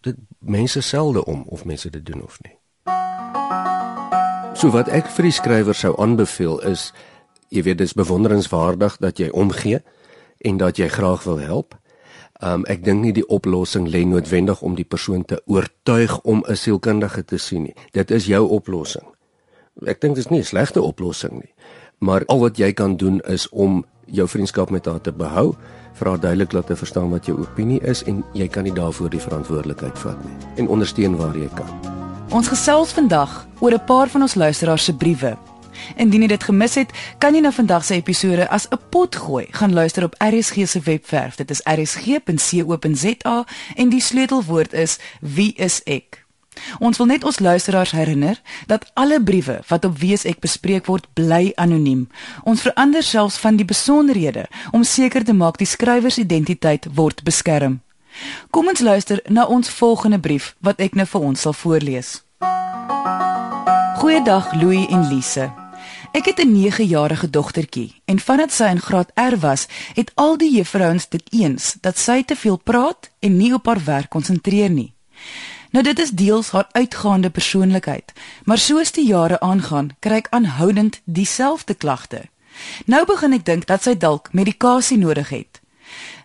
dit 0.00 0.16
mense 0.38 0.80
selde 0.80 1.24
om 1.24 1.42
of 1.42 1.64
mense 1.64 1.90
dit 1.90 2.06
doen 2.06 2.22
of 2.22 2.38
nie. 2.42 2.58
So 4.54 4.70
wat 4.70 4.86
ek 4.86 5.08
vir 5.10 5.26
die 5.26 5.34
skrywer 5.34 5.74
sou 5.74 5.96
aanbeveel 5.98 6.60
is 6.70 6.92
jy 7.50 7.64
weet 7.66 7.80
dis 7.80 7.94
bewonderenswaardig 7.98 9.00
dat 9.02 9.18
jy 9.18 9.26
omgee 9.34 9.80
en 10.46 10.60
dat 10.62 10.78
jy 10.78 10.86
graag 10.88 11.24
wil 11.26 11.40
help. 11.42 11.74
Um 12.38 12.62
ek 12.70 12.84
dink 12.86 13.02
nie 13.02 13.12
die 13.16 13.26
oplossing 13.26 13.88
lê 13.90 14.04
noodwendig 14.06 14.62
om 14.62 14.76
die 14.78 14.86
persoon 14.86 15.24
te 15.26 15.40
oortuig 15.50 16.20
om 16.22 16.44
'n 16.46 16.56
sielkundige 16.56 17.24
te 17.24 17.38
sien 17.38 17.62
nie. 17.62 17.74
Dit 17.92 18.10
is 18.10 18.26
jou 18.26 18.46
oplossing. 18.48 19.04
Ek 19.86 20.00
dink 20.00 20.14
dit 20.14 20.24
is 20.24 20.30
nie 20.30 20.40
'n 20.40 20.44
slegte 20.44 20.82
oplossing 20.82 21.32
nie. 21.32 21.54
Maar 21.98 22.22
al 22.26 22.38
wat 22.38 22.56
jy 22.56 22.72
kan 22.72 22.96
doen 22.96 23.20
is 23.20 23.48
om 23.48 23.84
jou 24.06 24.28
vriendskap 24.28 24.70
met 24.70 24.86
haar 24.86 25.00
te 25.00 25.12
behou, 25.12 25.54
haar 25.98 26.20
duidelik 26.20 26.52
laat 26.52 26.66
te 26.66 26.76
verstaan 26.76 27.10
wat 27.10 27.26
jou 27.26 27.38
opinie 27.38 27.80
is 27.80 28.02
en 28.02 28.24
jy 28.32 28.48
kan 28.48 28.64
nie 28.64 28.72
daarvoor 28.72 29.10
die 29.10 29.20
verantwoordelikheid 29.20 29.98
vat 29.98 30.24
nie 30.24 30.36
en 30.56 30.68
ondersteun 30.68 31.16
waar 31.16 31.36
jy 31.36 31.48
kan. 31.54 31.93
Ons 32.30 32.48
gesels 32.48 32.92
vandag 32.92 33.46
oor 33.60 33.72
'n 33.72 33.84
paar 33.84 34.08
van 34.08 34.22
ons 34.22 34.34
luisteraars 34.34 34.84
se 34.84 34.94
briewe 34.94 35.36
Indien 35.96 36.24
jy 36.24 36.30
dit 36.34 36.46
gemis 36.48 36.74
het, 36.78 36.92
kan 37.18 37.34
jy 37.34 37.42
na 37.44 37.52
vandag 37.54 37.84
se 37.84 37.94
episode 37.94 38.48
as 38.48 38.66
'n 38.70 38.78
pot 38.90 39.16
gooi 39.16 39.46
gaan 39.50 39.72
luister 39.72 40.04
op 40.04 40.14
RSG 40.18 40.66
se 40.68 40.80
webwerf. 40.80 41.36
Dit 41.36 41.50
is 41.50 41.62
rsg.co.za 41.64 43.46
en 43.74 43.88
die 43.88 44.00
sleutelwoord 44.00 44.72
is 44.72 44.98
wie 45.20 45.52
is 45.56 45.82
ek. 45.84 46.24
Ons 46.78 46.96
wil 46.96 47.06
net 47.06 47.24
ons 47.24 47.38
luisteraars 47.38 47.90
herinner 47.90 48.40
dat 48.66 48.90
alle 48.94 49.22
briewe 49.22 49.60
wat 49.68 49.84
op 49.84 49.98
Wees 49.98 50.24
ek 50.24 50.40
bespreek 50.40 50.86
word, 50.86 51.06
bly 51.12 51.52
anoniem. 51.54 52.08
Ons 52.42 52.60
verander 52.60 53.02
selfs 53.02 53.36
van 53.36 53.56
die 53.56 53.64
besonderhede 53.64 54.46
om 54.70 54.84
seker 54.84 55.24
te 55.24 55.32
maak 55.32 55.58
die 55.58 55.66
skrywer 55.66 56.10
se 56.10 56.20
identiteit 56.20 56.86
word 56.94 57.22
beskerm. 57.22 57.83
Kom 58.50 58.68
ons 58.68 58.80
luister 58.80 59.20
na 59.28 59.46
ons 59.46 59.68
volgende 59.68 60.18
brief 60.18 60.54
wat 60.60 60.80
ek 60.80 60.94
nou 60.94 61.06
vir 61.06 61.20
ons 61.20 61.40
sal 61.40 61.52
voorlees. 61.52 62.22
Goeiedag 63.98 64.52
Louis 64.60 64.86
en 64.90 65.08
Lise. 65.08 65.52
Ek 66.12 66.24
het 66.24 66.38
'n 66.38 66.52
9-jarige 66.52 67.30
dogtertjie 67.30 68.02
en 68.04 68.18
vandat 68.18 68.52
sy 68.52 68.64
in 68.64 68.80
graad 68.80 69.10
R 69.14 69.38
was, 69.38 69.66
het 69.94 70.12
al 70.14 70.36
die 70.36 70.50
juffrouens 70.56 71.08
dit 71.08 71.22
eens 71.30 71.76
dat 71.80 71.98
sy 71.98 72.22
te 72.22 72.36
veel 72.36 72.56
praat 72.56 73.10
en 73.18 73.36
nie 73.36 73.54
op 73.54 73.66
haar 73.66 73.84
werk 73.84 74.10
konsentreer 74.10 74.70
nie. 74.70 74.94
Nou 75.70 75.84
dit 75.84 75.98
is 75.98 76.10
deels 76.10 76.50
haar 76.50 76.68
uitgaande 76.72 77.30
persoonlikheid, 77.30 78.12
maar 78.44 78.58
soos 78.58 78.92
die 78.92 79.06
jare 79.06 79.40
aangaan, 79.40 79.96
kry 79.98 80.14
ek 80.22 80.30
aanhoudend 80.30 81.00
dieselfde 81.04 81.74
klagte. 81.74 82.22
Nou 82.86 83.04
begin 83.06 83.32
ek 83.32 83.44
dink 83.44 83.66
dat 83.66 83.82
sy 83.82 83.96
dalk 83.96 84.28
medikasie 84.32 84.98
nodig 84.98 85.28
het. 85.28 85.63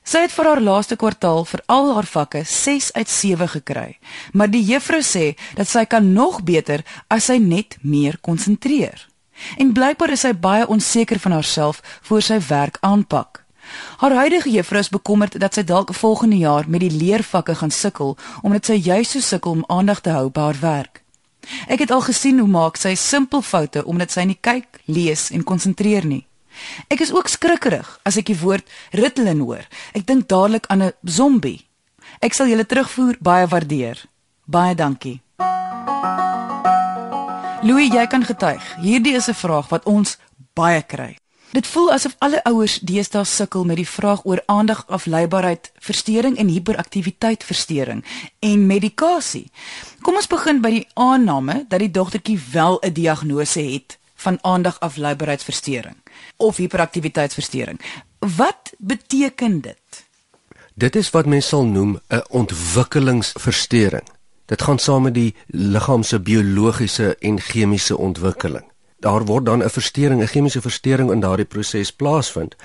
Sy 0.10 0.24
het 0.24 0.32
vir 0.34 0.48
haar 0.50 0.62
laaste 0.66 0.96
kwartaal 0.98 1.44
vir 1.46 1.62
al 1.70 1.92
haar 1.94 2.08
vakke 2.10 2.40
6 2.50 2.88
uit 2.96 3.10
7 3.14 3.48
gekry, 3.54 4.00
maar 4.34 4.50
die 4.50 4.64
juffrou 4.66 5.04
sê 5.06 5.36
dat 5.54 5.70
sy 5.70 5.84
kan 5.86 6.08
nog 6.16 6.40
beter 6.48 6.82
as 7.14 7.28
sy 7.30 7.36
net 7.38 7.76
meer 7.82 8.18
konsentreer. 8.26 9.04
En 9.62 9.70
blykbaar 9.76 10.16
is 10.16 10.24
sy 10.26 10.32
baie 10.34 10.66
onseker 10.66 11.22
van 11.22 11.36
haarself 11.38 11.84
voor 12.10 12.26
sy 12.26 12.40
werk 12.48 12.80
aanpak. 12.82 13.44
Haar 14.02 14.16
huidige 14.24 14.50
juffrou 14.50 14.82
is 14.82 14.90
bekommerd 14.90 15.38
dat 15.44 15.54
sy 15.54 15.64
dalk 15.64 15.94
volgende 15.94 16.42
jaar 16.42 16.66
met 16.66 16.82
die 16.82 16.96
leervakke 17.04 17.60
gaan 17.62 17.72
sukkel 17.72 18.18
omdat 18.42 18.66
sy 18.66 18.80
juis 18.82 19.14
so 19.14 19.22
sukkel 19.22 19.60
om 19.60 19.68
aandag 19.68 20.02
te 20.02 20.16
hou 20.16 20.32
by 20.34 20.48
haar 20.48 20.62
werk. 20.64 21.04
Ek 21.70 21.86
het 21.86 21.94
al 21.94 22.02
gesien 22.02 22.42
hoe 22.42 22.50
maak 22.50 22.82
sy 22.82 22.96
simpel 22.98 23.46
foute 23.46 23.86
omdat 23.86 24.18
sy 24.18 24.26
nie 24.26 24.40
kyk, 24.42 24.82
lees 24.90 25.30
en 25.30 25.46
konsentreer 25.46 26.10
nie. 26.10 26.26
Ek 26.88 27.00
is 27.00 27.14
ook 27.14 27.28
skrikkerig 27.28 28.00
as 28.04 28.18
ek 28.18 28.26
die 28.26 28.40
woord 28.40 28.68
Ritalin 28.92 29.40
hoor. 29.40 29.66
Ek 29.94 30.06
dink 30.06 30.28
dadelik 30.28 30.66
aan 30.68 30.84
'n 30.84 30.94
zombie. 31.04 31.68
Ek 32.22 32.34
sal 32.34 32.48
julle 32.48 32.66
terugvoer 32.66 33.18
baie 33.20 33.48
waardeer. 33.48 34.06
Baie 34.46 34.76
dankie. 34.76 35.22
Louis, 37.62 37.92
jy 37.92 38.08
kan 38.08 38.24
getuig. 38.24 38.64
Hierdie 38.82 39.16
is 39.16 39.28
'n 39.28 39.34
vraag 39.34 39.70
wat 39.70 39.86
ons 39.86 40.18
baie 40.54 40.82
kry. 40.82 41.18
Dit 41.50 41.68
voel 41.68 41.92
asof 41.92 42.14
alle 42.18 42.44
ouers 42.44 42.80
deesdae 42.80 43.26
sukkel 43.26 43.64
met 43.66 43.80
die 43.82 43.88
vraag 43.88 44.22
oor 44.26 44.42
aandagafleibaarheid, 44.46 45.72
verstoring 45.82 46.38
en 46.38 46.48
hiperaktiwiteit 46.48 47.44
verstoring 47.44 48.04
en 48.40 48.68
medikasie. 48.68 49.52
Kom 50.02 50.16
ons 50.16 50.30
begin 50.30 50.62
by 50.62 50.70
die 50.70 50.88
aanname 50.94 51.66
dat 51.68 51.80
die 51.80 51.92
dogtertjie 51.92 52.40
wel 52.52 52.80
'n 52.82 52.94
diagnose 52.94 53.60
het 53.60 53.99
van 54.20 54.38
aandagafleibaarheidsversteuring 54.42 55.96
of 56.38 56.58
hiperaktiwiteitsversteuring. 56.58 57.80
Wat 58.20 58.74
beteken 58.78 59.62
dit? 59.62 60.06
Dit 60.74 60.96
is 60.96 61.10
wat 61.16 61.26
mense 61.26 61.48
sal 61.48 61.66
noem 61.66 62.00
'n 62.08 62.24
ontwikkelingsversteuring. 62.30 64.08
Dit 64.46 64.62
gaan 64.62 64.80
saam 64.80 65.02
met 65.02 65.14
die 65.14 65.36
liggaam 65.48 66.04
se 66.04 66.20
biologiese 66.20 67.16
en 67.20 67.40
chemiese 67.40 67.98
ontwikkeling. 67.98 68.66
Daar 69.00 69.26
word 69.26 69.46
dan 69.46 69.64
'n 69.64 69.70
verstoring, 69.70 70.22
'n 70.22 70.28
chemiese 70.28 70.62
verstoring 70.62 71.12
in 71.12 71.20
daardie 71.20 71.46
proses 71.46 71.92
plaasvind 71.92 72.56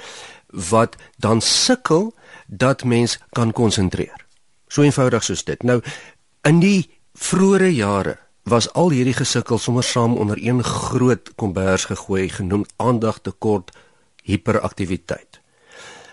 wat 0.49 0.97
dan 1.17 1.41
sukkel 1.41 2.15
dat 2.47 2.85
mens 2.85 3.19
kan 3.31 3.53
konsentreer. 3.53 4.27
So 4.69 4.83
eenvoudig 4.83 5.25
soos 5.25 5.45
dit. 5.45 5.63
Nou 5.63 5.83
in 6.43 6.61
die 6.61 6.91
vroeë 7.15 7.71
jare 7.75 8.19
was 8.45 8.73
al 8.73 8.91
hierdie 8.91 9.17
gesukkel 9.17 9.59
sommer 9.59 9.85
saam 9.85 10.17
onder 10.17 10.39
een 10.41 10.65
groot 10.65 11.35
kombers 11.35 11.85
gegooi 11.85 12.29
genoem 12.29 12.65
aandagtekort 12.77 13.73
hiperaktiwiteit. 14.23 15.41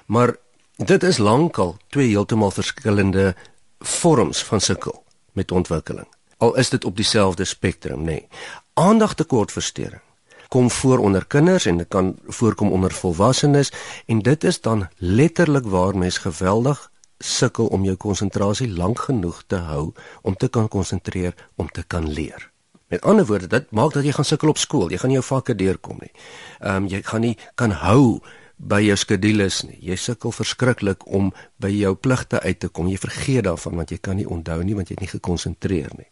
Maar 0.06 0.36
dit 0.76 1.04
is 1.04 1.18
lankal 1.18 1.78
twee 1.90 2.08
heeltemal 2.08 2.52
verskillende 2.52 3.36
vorms 3.80 4.44
van 4.44 4.62
sukkel 4.62 5.04
met 5.32 5.52
ontwikkeling. 5.52 6.08
Al 6.38 6.56
is 6.58 6.70
dit 6.70 6.86
op 6.86 6.96
dieselfde 6.96 7.46
spektrum, 7.46 8.00
nê. 8.00 8.04
Nee. 8.04 8.28
Aandagtekortversteuring 8.74 10.02
kom 10.48 10.72
voor 10.72 10.98
onder 10.98 11.26
kinders 11.26 11.66
en 11.66 11.78
dit 11.78 11.88
kan 11.88 12.16
voorkom 12.28 12.72
onder 12.72 12.92
volwassenes 12.92 13.72
en 14.06 14.20
dit 14.20 14.44
is 14.44 14.62
dan 14.62 14.88
letterlik 14.98 15.66
waar 15.66 15.98
mens 15.98 16.18
geweldig 16.18 16.91
sukkel 17.26 17.70
om 17.72 17.86
jou 17.86 17.96
konsentrasie 17.96 18.70
lank 18.70 19.00
genoeg 19.08 19.44
te 19.48 19.62
hou 19.70 19.92
om 20.22 20.36
te 20.36 20.50
kan 20.50 20.68
konsentreer 20.68 21.36
om 21.56 21.70
te 21.70 21.84
kan 21.84 22.10
leer. 22.10 22.50
Met 22.92 23.02
ander 23.08 23.26
woorde, 23.26 23.48
dit 23.48 23.72
maak 23.72 23.94
dat 23.94 24.04
jy 24.04 24.12
gaan 24.12 24.28
sukkel 24.28 24.52
op 24.52 24.60
skool, 24.60 24.90
jy 24.92 25.00
gaan 25.00 25.14
nie 25.14 25.20
jou 25.20 25.26
vakke 25.26 25.56
deurkom 25.56 26.02
nie. 26.04 26.12
Ehm 26.60 26.84
um, 26.84 26.88
jy 26.92 27.02
gaan 27.08 27.24
nie 27.24 27.38
kan 27.56 27.72
hou 27.72 28.20
by 28.62 28.82
jou 28.84 28.98
skedules 29.00 29.62
nie. 29.66 29.78
Jy 29.82 29.98
sukkel 29.98 30.34
verskriklik 30.36 31.06
om 31.08 31.32
by 31.62 31.72
jou 31.72 31.96
pligte 31.96 32.42
uit 32.42 32.60
te 32.60 32.70
kom. 32.70 32.90
Jy 32.92 33.00
vergeet 33.02 33.46
daarvan 33.48 33.80
want 33.80 33.92
jy 33.92 33.98
kan 33.98 34.20
nie 34.20 34.28
onthou 34.28 34.60
nie 34.64 34.76
want 34.78 34.92
jy 34.92 34.98
het 35.00 35.06
nie 35.06 35.14
gekonsentreer 35.14 35.96
nie. 35.98 36.10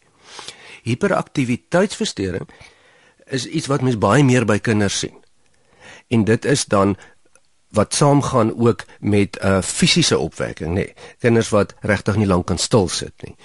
Hiperaktiwiteitsversteuring 0.88 2.48
is 3.28 3.46
iets 3.46 3.68
wat 3.68 3.84
mens 3.86 4.00
baie 4.00 4.24
meer 4.24 4.48
by 4.50 4.58
kinders 4.64 5.04
sien. 5.04 5.18
En 6.10 6.24
dit 6.26 6.46
is 6.46 6.66
dan 6.66 6.96
wat 7.72 7.94
saamgaan 7.94 8.60
ook 8.60 8.86
met 9.00 9.38
'n 9.42 9.48
uh, 9.48 9.62
fisiese 9.62 10.18
opwekking, 10.18 10.70
nê. 10.70 10.74
Nee, 10.74 10.94
kinders 11.20 11.50
wat 11.50 11.74
regtig 11.80 12.16
nie 12.16 12.28
lank 12.28 12.46
kan 12.46 12.58
stil 12.58 12.88
sit 12.88 13.14
nie 13.24 13.36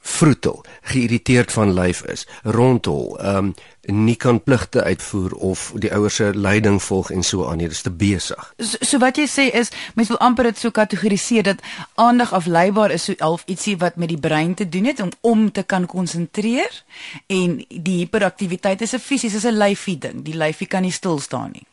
vroetel, 0.00 0.64
geïrriteerd 0.80 1.52
van 1.52 1.72
lyf 1.72 2.02
is, 2.02 2.26
rondhol, 2.42 3.18
ehm 3.18 3.36
um, 3.36 3.54
nie 3.80 4.14
kan 4.16 4.42
pligte 4.42 4.82
uitvoer 4.82 5.32
of 5.32 5.72
die 5.82 5.90
ouers 5.92 6.14
se 6.14 6.30
leiding 6.34 6.82
volg 6.82 7.08
en 7.10 7.22
so 7.22 7.46
aan, 7.48 7.58
dit 7.58 7.70
is 7.72 7.80
te 7.82 7.90
besig. 7.90 8.52
So, 8.58 8.76
so 8.80 9.00
wat 9.02 9.16
jy 9.18 9.24
sê 9.26 9.46
is 9.56 9.72
mens 9.94 10.12
wil 10.12 10.20
amper 10.20 10.50
dit 10.50 10.60
so 10.60 10.70
kategoriseer 10.70 11.42
dat 11.48 11.64
aandag 11.94 12.32
afleibaar 12.36 12.94
is 12.94 13.08
so 13.08 13.16
half 13.18 13.42
ietsie 13.50 13.78
wat 13.80 13.96
met 13.96 14.12
die 14.12 14.20
brein 14.20 14.54
te 14.54 14.68
doen 14.68 14.84
het 14.92 15.00
om 15.00 15.10
om 15.20 15.48
te 15.52 15.62
kan 15.62 15.86
konsentreer 15.86 16.82
en 17.26 17.58
die 17.68 17.96
hiperaktiwiteit 18.04 18.84
is 18.86 18.94
'n 18.94 19.02
fisies 19.08 19.34
is 19.34 19.48
'n 19.48 19.58
lyfie 19.58 19.98
ding. 19.98 20.22
Die 20.24 20.36
lyfie 20.36 20.66
kan 20.66 20.82
nie 20.82 20.92
stil 20.92 21.18
staan 21.18 21.50
nie. 21.52 21.69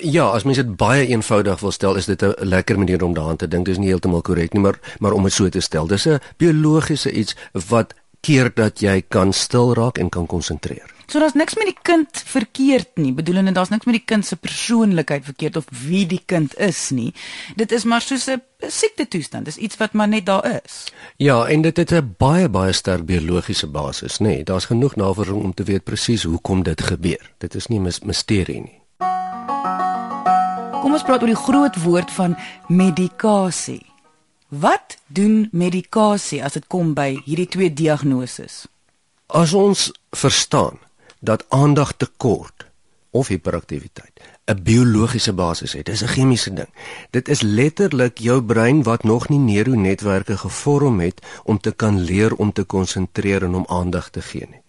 Ja, 0.00 0.28
as 0.28 0.44
mens 0.44 0.56
dit 0.56 0.76
baie 0.76 1.06
eenvoudig 1.06 1.60
wil 1.60 1.70
stel, 1.70 1.96
is 1.96 2.06
dit 2.06 2.22
'n 2.22 2.34
lekker 2.38 2.78
manier 2.78 3.04
om 3.04 3.14
daaraan 3.14 3.36
te 3.36 3.48
dink. 3.48 3.64
Dis 3.66 3.78
nie 3.78 3.88
heeltemal 3.88 4.22
korrek 4.22 4.52
nie, 4.52 4.62
maar 4.62 4.78
maar 4.98 5.12
om 5.12 5.22
dit 5.22 5.32
so 5.32 5.48
te 5.48 5.60
stel, 5.60 5.86
dis 5.86 6.06
'n 6.06 6.20
biologiese 6.36 7.12
iets 7.12 7.36
wat 7.52 7.94
keer 8.20 8.50
dat 8.54 8.80
jy 8.80 9.02
kan 9.08 9.32
stil 9.32 9.74
raak 9.74 9.98
en 9.98 10.08
kan 10.08 10.26
konsentreer. 10.26 10.96
So 11.08 11.22
daar's 11.22 11.32
niks 11.32 11.54
met 11.56 11.70
die 11.70 11.78
kind 11.82 12.20
verkeerd 12.24 12.98
nie. 13.00 13.14
Bedoelende 13.16 13.54
daar's 13.56 13.70
niks 13.72 13.86
met 13.88 13.96
die 13.96 14.04
kind 14.04 14.26
se 14.26 14.36
persoonlikheid 14.36 15.24
verkeerd 15.24 15.56
of 15.56 15.64
wie 15.86 16.04
die 16.06 16.20
kind 16.26 16.52
is 16.60 16.90
nie. 16.92 17.14
Dit 17.56 17.72
is 17.72 17.84
maar 17.84 18.04
soos 18.04 18.28
'n 18.28 18.42
siekte 18.68 19.08
toestand. 19.08 19.44
Dis 19.44 19.56
iets 19.56 19.76
wat 19.76 19.92
maar 19.92 20.08
net 20.08 20.26
daar 20.26 20.60
is. 20.64 20.92
Ja, 21.16 21.46
en 21.46 21.62
dit 21.62 21.76
het 21.76 21.92
'n 21.92 22.14
baie 22.18 22.48
baie 22.48 22.72
sterk 22.72 23.06
biologiese 23.06 23.66
basis, 23.66 24.18
nê. 24.18 24.22
Nee, 24.22 24.44
daar's 24.44 24.64
genoeg 24.64 24.96
navorsing 24.96 25.42
om 25.42 25.54
te 25.54 25.62
weet 25.62 25.84
presies 25.84 26.22
hoekom 26.22 26.62
dit 26.62 26.82
gebeur. 26.82 27.32
Dit 27.38 27.54
is 27.54 27.66
nie 27.66 27.80
'n 27.80 27.92
misterie 28.04 28.60
nie. 28.60 28.78
Kom 30.78 30.94
ons 30.94 31.02
praat 31.02 31.24
oor 31.24 31.32
die 31.32 31.38
groot 31.38 31.76
woord 31.82 32.10
van 32.14 32.36
medikasie. 32.70 33.82
Wat 34.48 34.94
doen 35.10 35.48
medikasie 35.50 36.38
as 36.44 36.54
dit 36.54 36.66
kom 36.70 36.92
by 36.94 37.16
hierdie 37.24 37.48
twee 37.50 37.72
diagnoses? 37.74 38.66
As 39.26 39.52
ons 39.58 39.88
verstaan 40.14 40.78
dat 41.18 41.42
aandagtekort 41.50 42.68
of 43.10 43.28
hiperaktiwiteit 43.32 44.22
'n 44.48 44.62
biologiese 44.62 45.32
basis 45.32 45.72
het, 45.72 45.86
dis 45.86 46.02
'n 46.02 46.14
chemiese 46.14 46.52
ding. 46.54 46.70
Dit 47.10 47.28
is 47.28 47.40
letterlik 47.42 48.18
jou 48.18 48.42
brein 48.42 48.82
wat 48.82 49.02
nog 49.04 49.28
nie 49.28 49.38
neuronetwerke 49.38 50.36
gevorm 50.36 51.00
het 51.00 51.20
om 51.44 51.58
te 51.58 51.72
kan 51.72 52.00
leer 52.00 52.34
om 52.34 52.52
te 52.52 52.64
konsentreer 52.64 53.42
en 53.42 53.54
om 53.54 53.66
aandag 53.68 54.10
te 54.10 54.22
gee 54.22 54.46
nie. 54.50 54.62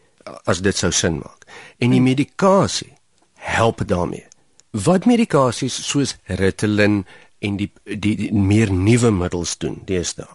As 0.44 0.62
dit 0.62 0.78
sou 0.78 0.92
sin 0.92 1.18
maak. 1.18 1.46
En 1.78 1.90
die 1.90 2.02
medikasie 2.02 2.94
help 3.34 3.88
daarmee 3.88 4.29
wat 4.72 5.06
medikasies 5.06 5.88
soos 5.88 6.16
Ritalin 6.26 7.06
en 7.40 7.58
die 7.58 7.72
die, 7.84 8.16
die 8.16 8.34
meer 8.34 8.72
nuwe 8.72 9.12
middels 9.12 9.58
doen 9.58 9.82
deesdae 9.86 10.28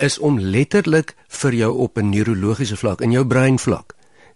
is 0.00 0.18
om 0.18 0.38
letterlik 0.40 1.14
vir 1.28 1.54
jou 1.54 1.72
op 1.84 1.98
'n 1.98 2.10
neurologiese 2.10 2.76
vlak 2.76 3.00
in 3.00 3.12
jou 3.12 3.24
brein 3.26 3.58
vlak 3.58 3.94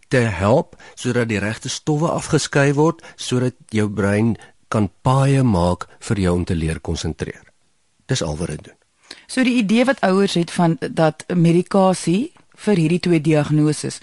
te 0.08 0.16
help 0.16 0.76
sodat 0.94 1.28
die 1.28 1.38
regte 1.38 1.68
stowwe 1.68 2.08
afgeskei 2.08 2.72
word 2.74 3.02
sodat 3.16 3.54
jou 3.68 3.88
brein 3.88 4.36
kan 4.68 4.90
paaie 5.02 5.42
maak 5.42 5.88
vir 5.98 6.20
jou 6.20 6.34
om 6.34 6.44
te 6.44 6.54
leer 6.54 6.80
konsentreer. 6.80 7.42
Dis 8.06 8.22
al 8.22 8.36
wat 8.36 8.48
dit 8.48 8.64
doen. 8.64 8.78
So 9.26 9.44
die 9.44 9.58
idee 9.60 9.84
wat 9.84 10.00
ouers 10.00 10.34
het 10.34 10.50
van 10.50 10.76
dat 10.80 11.24
medikasie 11.34 12.32
vir 12.66 12.76
hierdie 12.76 13.00
twee 13.00 13.20
diagnoses 13.20 14.00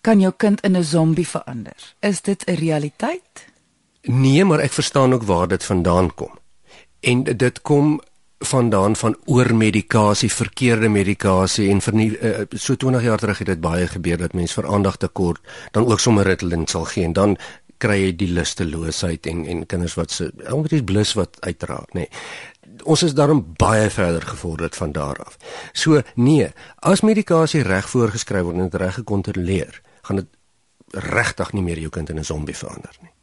kan 0.00 0.20
jou 0.20 0.32
kind 0.36 0.60
in 0.60 0.76
'n 0.76 0.84
zombie 0.84 1.28
verander. 1.28 1.94
Is 2.00 2.20
dit 2.22 2.44
'n 2.46 2.54
realiteit? 2.54 3.47
Nee, 4.08 4.44
maar 4.44 4.62
ek 4.64 4.72
verstaan 4.72 5.12
ook 5.12 5.22
waar 5.28 5.48
dit 5.48 5.64
vandaan 5.64 6.14
kom. 6.14 6.32
En 7.00 7.24
dit 7.24 7.60
kom 7.62 8.00
vandaan 8.38 8.96
van 8.96 9.16
oormedikasie, 9.24 10.32
verkeerde 10.32 10.88
medikasie 10.88 11.70
en 11.70 11.80
vir 11.82 11.94
nie, 11.94 12.08
uh, 12.18 12.44
so 12.54 12.76
20 12.76 13.02
jaar 13.02 13.18
terug 13.18 13.38
het 13.38 13.46
dit 13.46 13.60
baie 13.60 13.86
gebeur 13.86 14.18
dat 14.18 14.32
mense 14.32 14.54
vir 14.54 14.68
aandag 14.70 14.96
tekort 14.96 15.40
dan 15.74 15.86
ook 15.86 16.00
sommer 16.00 16.24
Ritalin 16.24 16.66
sal 16.66 16.86
gee 16.88 17.04
en 17.04 17.12
dan 17.12 17.36
kry 17.82 17.98
jy 17.98 18.14
die 18.16 18.30
lusteloosheid 18.32 19.26
en 19.26 19.44
en 19.46 19.66
kinders 19.66 19.98
wat 19.98 20.14
se 20.14 20.30
omtrent 20.50 20.86
blus 20.86 21.12
wat 21.18 21.36
uitraak, 21.40 21.92
nê. 21.94 22.06
Nee. 22.06 22.08
Ons 22.84 23.02
is 23.02 23.14
daarom 23.14 23.42
baie 23.58 23.90
verder 23.90 24.22
gevorder 24.22 24.70
van 24.72 24.92
daar 24.92 25.18
af. 25.24 25.36
So 25.72 26.02
nee, 26.14 26.48
as 26.78 27.02
medikasie 27.02 27.62
reg 27.66 27.90
voorgeskryf 27.90 28.46
word 28.46 28.58
en 28.62 28.70
reg 28.70 28.94
gekontroleer, 29.02 29.82
gaan 30.02 30.22
dit 30.22 30.34
regtig 30.94 31.52
nie 31.52 31.62
meer 31.62 31.78
jou 31.78 31.90
kind 31.90 32.10
in 32.10 32.18
'n 32.18 32.24
zombie 32.24 32.56
verander 32.56 32.94
nie. 33.02 33.17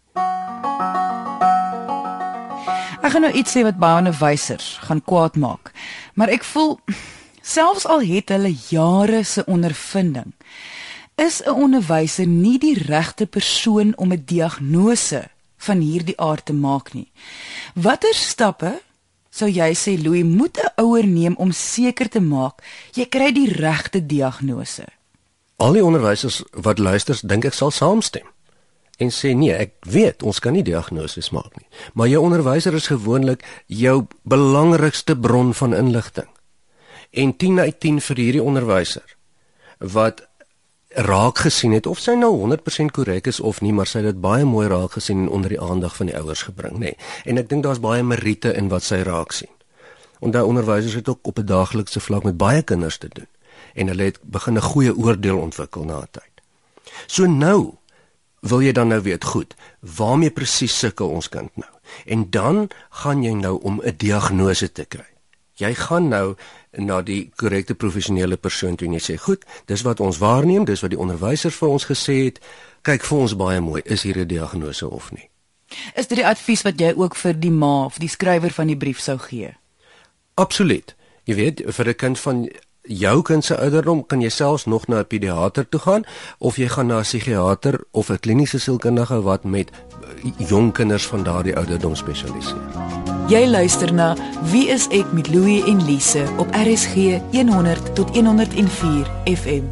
Ek 3.06 3.12
gaan 3.14 3.22
nou 3.22 3.36
iets 3.38 3.54
sê 3.54 3.62
wat 3.62 3.78
baie 3.78 4.00
onderwysers 4.02 4.80
gaan 4.88 5.04
kwaad 5.06 5.36
maak. 5.38 5.70
Maar 6.18 6.32
ek 6.34 6.44
voel 6.44 6.80
selfs 7.46 7.86
al 7.86 8.02
het 8.02 8.32
hulle 8.34 8.50
jare 8.72 9.22
se 9.24 9.44
ondervinding, 9.46 10.34
is 11.16 11.42
'n 11.46 11.54
onderwyser 11.54 12.28
nie 12.28 12.58
die 12.60 12.74
regte 12.88 13.26
persoon 13.26 13.94
om 13.98 14.12
'n 14.12 14.24
diagnose 14.26 15.30
van 15.58 15.80
hierdie 15.80 16.20
aard 16.20 16.46
te 16.46 16.54
maak 16.54 16.94
nie. 16.94 17.12
Watter 17.74 18.14
stappe 18.14 18.82
sou 19.30 19.50
jy 19.50 19.74
sê 19.76 20.02
Louis 20.04 20.24
moet 20.24 20.58
'n 20.58 20.82
ouer 20.82 21.06
neem 21.08 21.36
om 21.38 21.52
seker 21.52 22.10
te 22.10 22.22
maak 22.22 22.64
jy 22.94 23.06
kry 23.06 23.32
die 23.32 23.52
regte 23.52 24.06
diagnose? 24.06 24.86
Al 25.56 25.74
die 25.74 25.84
onderwysers 25.84 26.44
wat 26.52 26.80
luister, 26.80 27.20
dink 27.24 27.46
ek 27.46 27.54
sal 27.54 27.72
saamstem 27.72 28.35
en 28.98 29.12
sê 29.12 29.34
nee, 29.36 29.54
ek 29.54 29.74
weet 29.90 30.24
ons 30.24 30.40
kan 30.40 30.56
nie 30.56 30.64
diagnoses 30.64 31.32
maak 31.36 31.56
nie. 31.60 31.68
Maar 31.94 32.08
jou 32.08 32.22
onderwyser 32.24 32.74
is 32.74 32.88
gewoonlik 32.88 33.44
jou 33.68 34.06
belangrikste 34.24 35.18
bron 35.18 35.54
van 35.54 35.76
inligting. 35.76 36.30
En 37.12 37.36
10 37.38 37.60
uit 37.60 37.80
10 37.80 38.00
vir 38.02 38.24
hierdie 38.24 38.44
onderwyser 38.44 39.16
wat 39.80 40.24
raak 40.96 41.42
gesien 41.44 41.74
het 41.76 41.88
of 41.92 42.00
sy 42.00 42.16
nou 42.16 42.32
100% 42.40 42.94
korrek 42.96 43.28
is 43.28 43.40
of 43.40 43.60
nie, 43.62 43.74
maar 43.76 43.88
sy 43.88 44.00
het 44.00 44.14
dit 44.14 44.22
baie 44.24 44.46
mooi 44.48 44.68
raak 44.72 44.96
gesien 44.96 45.26
en 45.26 45.30
onder 45.30 45.52
die 45.52 45.62
aandag 45.62 45.96
van 45.96 46.08
die 46.08 46.16
ouers 46.16 46.46
gebring, 46.48 46.80
nê. 46.80 46.96
Nee. 46.96 46.98
En 47.26 47.38
ek 47.38 47.50
dink 47.52 47.66
daar's 47.68 47.84
baie 47.84 48.04
meriete 48.04 48.54
in 48.56 48.72
wat 48.72 48.88
sy 48.88 49.02
raak 49.04 49.36
sien. 49.36 49.52
Onder 50.24 50.48
onderwysers 50.48 50.96
het 50.96 51.10
ook 51.12 51.28
op 51.28 51.40
'n 51.40 51.46
daaglikse 51.46 52.00
vlak 52.00 52.24
met 52.24 52.38
baie 52.38 52.62
kinders 52.64 52.98
te 52.98 53.10
doen 53.12 53.28
en 53.76 53.88
hulle 53.88 54.04
het 54.04 54.20
begin 54.24 54.56
'n 54.58 54.62
goeie 54.62 54.96
oordeel 54.96 55.38
ontwikkel 55.38 55.84
na 55.84 56.08
tyd. 56.12 56.34
So 57.08 57.26
nou 57.26 57.76
wil 58.46 58.62
jy 58.62 58.72
dan 58.78 58.92
nou 58.94 59.02
weet 59.02 59.24
goed 59.34 59.56
waarmee 59.98 60.34
presies 60.34 60.78
sukkel 60.78 61.10
ons 61.10 61.30
kind 61.30 61.52
nou? 61.58 61.72
En 62.06 62.30
dan 62.30 62.68
gaan 63.02 63.24
jy 63.24 63.34
nou 63.34 63.60
om 63.62 63.82
'n 63.82 63.98
diagnose 63.98 64.72
te 64.72 64.86
kry. 64.86 65.10
Jy 65.56 65.74
gaan 65.76 66.08
nou 66.08 66.36
na 66.72 67.02
die 67.02 67.32
korrekte 67.36 67.76
professionele 67.76 68.38
persoon 68.38 68.76
toe 68.76 68.88
en 68.88 68.94
jy 68.94 69.00
sê 69.00 69.16
goed 69.18 69.46
dis 69.66 69.82
wat 69.82 70.00
ons 70.00 70.18
waarneem 70.18 70.66
dis 70.66 70.82
wat 70.82 70.92
die 70.92 71.00
onderwyser 71.00 71.52
vir 71.52 71.70
ons 71.70 71.86
gesê 71.86 72.26
het. 72.26 72.40
Kyk 72.82 73.04
vir 73.04 73.18
ons 73.18 73.36
baie 73.36 73.62
mooi 73.62 73.82
is 73.86 74.04
hier 74.04 74.18
'n 74.18 74.28
diagnose 74.28 74.90
of 74.90 75.12
nie? 75.12 75.30
Is 75.96 76.08
dit 76.08 76.18
die 76.18 76.28
advies 76.28 76.62
wat 76.62 76.80
jy 76.80 76.94
ook 76.96 77.16
vir 77.16 77.40
die 77.40 77.52
ma 77.52 77.86
of 77.86 77.98
die 78.00 78.10
skrywer 78.10 78.52
van 78.52 78.68
die 78.68 78.78
brief 78.78 79.00
sou 79.00 79.18
gee? 79.18 79.56
Absoluut. 80.34 80.96
Jy 81.24 81.36
weet 81.36 81.64
vir 81.66 81.88
'n 81.88 81.96
kind 81.96 82.20
van 82.20 82.50
jou 82.88 83.22
kind 83.22 83.46
se 83.46 83.58
ouderdom 83.58 84.06
kan 84.06 84.22
jy 84.22 84.30
selfs 84.30 84.66
nog 84.66 84.88
na 84.88 85.00
'n 85.00 85.08
pediater 85.08 85.70
toe 85.70 85.80
gaan 85.80 86.04
of 86.40 86.58
jy 86.58 86.68
gaan 86.68 86.88
na 86.88 86.98
'n 86.98 87.04
psigiater 87.04 87.80
of 87.92 88.10
'n 88.10 88.20
kliniese 88.20 88.60
sielkundige 88.60 89.22
wat 89.22 89.44
met 89.44 89.72
eh, 89.72 90.48
jong 90.50 90.72
kinders 90.72 91.06
van 91.06 91.24
daardie 91.24 91.56
ouderdom 91.56 91.96
spesialiseer. 91.96 92.62
Jy 93.28 93.48
luister 93.48 93.94
na 93.94 94.16
Wie 94.52 94.68
is 94.68 94.88
ek 94.88 95.12
met 95.12 95.28
Louie 95.28 95.64
en 95.66 95.86
Lise 95.86 96.26
op 96.38 96.48
RSG 96.52 97.20
100 97.32 97.96
tot 97.96 98.16
104 98.16 99.08
FM. 99.24 99.64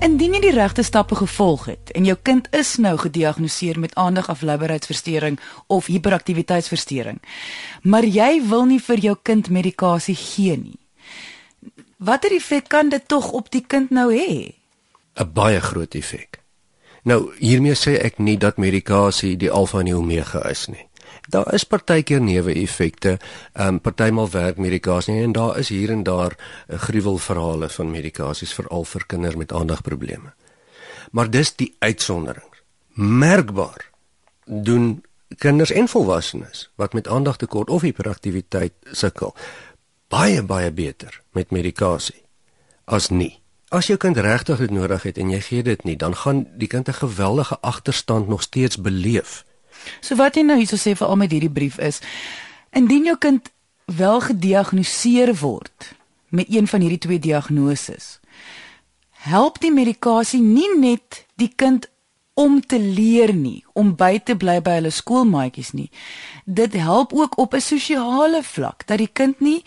Indien 0.00 0.32
jy 0.32 0.40
die 0.40 0.50
regte 0.50 0.82
stappe 0.82 1.14
gevolg 1.14 1.64
het 1.64 1.90
en 1.90 2.04
jou 2.04 2.16
kind 2.22 2.48
is 2.50 2.76
nou 2.76 2.96
gediagnoseer 2.98 3.78
met 3.78 3.94
aandagafleiberheidsversteuring 3.94 5.38
of 5.66 5.86
hiperaktiwiteitsversteuring, 5.86 7.22
maar 7.82 8.04
jy 8.04 8.42
wil 8.48 8.64
nie 8.64 8.80
vir 8.80 8.98
jou 8.98 9.16
kind 9.22 9.50
medikasie 9.50 10.16
gee 10.16 10.56
nie 10.56 10.81
watter 12.04 12.32
effek 12.34 12.68
kan 12.68 12.88
dit 12.88 13.08
tog 13.08 13.32
op 13.32 13.50
die 13.50 13.64
kind 13.66 13.90
nou 13.90 14.10
hê? 14.12 14.54
'n 15.14 15.32
Baie 15.32 15.60
groot 15.60 15.94
effek. 15.94 16.40
Nou, 17.02 17.34
hiermee 17.38 17.74
sê 17.74 17.98
ek 17.98 18.18
nie 18.18 18.38
dat 18.38 18.56
medikasie 18.56 19.36
die 19.36 19.50
alfa 19.50 19.78
en 19.78 19.90
die 19.90 19.96
omega 19.96 20.48
is 20.48 20.66
nie. 20.66 20.86
Daar 21.28 21.54
is 21.54 21.64
partykeer 21.64 22.20
neeweffekte, 22.20 23.18
ehm 23.52 23.68
um, 23.68 23.80
partymal 23.80 24.30
werk 24.30 24.56
medikasie 24.56 25.22
en 25.22 25.32
daar 25.32 25.58
is 25.58 25.68
hier 25.68 25.90
en 25.90 26.02
daar 26.02 26.36
uh, 26.38 26.78
gruwelverhale 26.78 27.68
van 27.68 27.90
medikasies 27.90 28.54
veral 28.54 28.84
vir 28.84 29.04
kinders 29.06 29.36
met 29.36 29.52
aandagprobleme. 29.52 30.32
Maar 31.10 31.30
dis 31.30 31.56
die 31.56 31.74
uitsondering. 31.78 32.50
Merkbaar 32.94 33.90
doen 34.44 35.04
kinders 35.38 35.70
en 35.70 35.88
volwassenes 35.88 36.70
wat 36.74 36.92
met 36.92 37.08
aandagtekort 37.08 37.70
of 37.70 37.82
hiperaktiwiteit 37.82 38.72
sukkel 38.90 39.34
baie 40.12 40.42
baie 40.42 40.70
beter 40.70 41.22
met 41.32 41.50
medikasie 41.50 42.20
as 42.84 43.08
nie. 43.08 43.38
As 43.72 43.88
jou 43.88 43.96
kind 43.96 44.18
regtig 44.20 44.58
dit 44.60 44.72
nodig 44.74 45.06
het 45.08 45.18
en 45.18 45.30
jy 45.32 45.40
gee 45.40 45.64
dit 45.64 45.84
nie, 45.88 45.96
dan 45.96 46.14
gaan 46.24 46.44
die 46.60 46.68
kind 46.68 46.88
'n 46.88 47.00
geweldige 47.00 47.56
agterstand 47.60 48.28
nog 48.28 48.42
steeds 48.42 48.76
beleef. 48.76 49.44
So 50.00 50.16
wat 50.16 50.36
jy 50.36 50.42
nou 50.42 50.58
hierso 50.58 50.76
sê 50.76 50.96
vir 50.96 51.06
al 51.06 51.16
met 51.16 51.30
hierdie 51.30 51.50
brief 51.50 51.78
is, 51.78 52.00
indien 52.70 53.04
jou 53.04 53.16
kind 53.18 53.50
wel 53.86 54.20
gediagnoseer 54.20 55.34
word 55.34 55.94
met 56.28 56.46
een 56.48 56.68
van 56.68 56.80
hierdie 56.80 56.98
twee 56.98 57.18
diagnoses, 57.18 58.20
help 59.10 59.60
die 59.60 59.72
medikasie 59.72 60.40
nie 60.40 60.78
net 60.78 61.26
die 61.34 61.52
kind 61.56 61.88
om 62.34 62.60
te 62.60 62.78
leer 62.80 63.34
nie, 63.34 63.64
om 63.72 63.92
by 63.96 64.18
te 64.24 64.36
bly 64.36 64.60
by 64.64 64.78
hulle 64.78 64.90
skoolmaatjies 64.90 65.72
nie. 65.76 65.90
Dit 66.44 66.72
help 66.72 67.12
ook 67.12 67.38
op 67.38 67.54
'n 67.54 67.60
sosiale 67.60 68.42
vlak 68.42 68.86
dat 68.86 68.98
die 68.98 69.10
kind 69.12 69.40
nie 69.40 69.64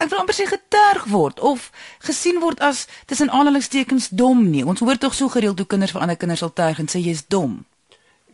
ek 0.00 0.10
wil 0.10 0.22
amper 0.22 0.36
sê 0.36 0.46
geterg 0.48 1.08
word 1.12 1.40
of 1.44 1.68
gesien 2.06 2.40
word 2.40 2.60
as 2.64 2.86
tussen 3.06 3.30
aanhalingstekens 3.30 4.10
dom 4.16 4.46
nie. 4.50 4.64
Ons 4.64 4.80
hoor 4.80 4.98
tog 4.98 5.14
so 5.14 5.28
gereeld 5.28 5.60
hoe 5.60 5.68
kinders 5.68 5.92
vir 5.94 6.04
ander 6.04 6.16
kinders 6.16 6.40
sal 6.44 6.54
terg 6.56 6.80
en 6.80 6.88
sê 6.88 7.02
jy's 7.04 7.26
dom. 7.28 7.60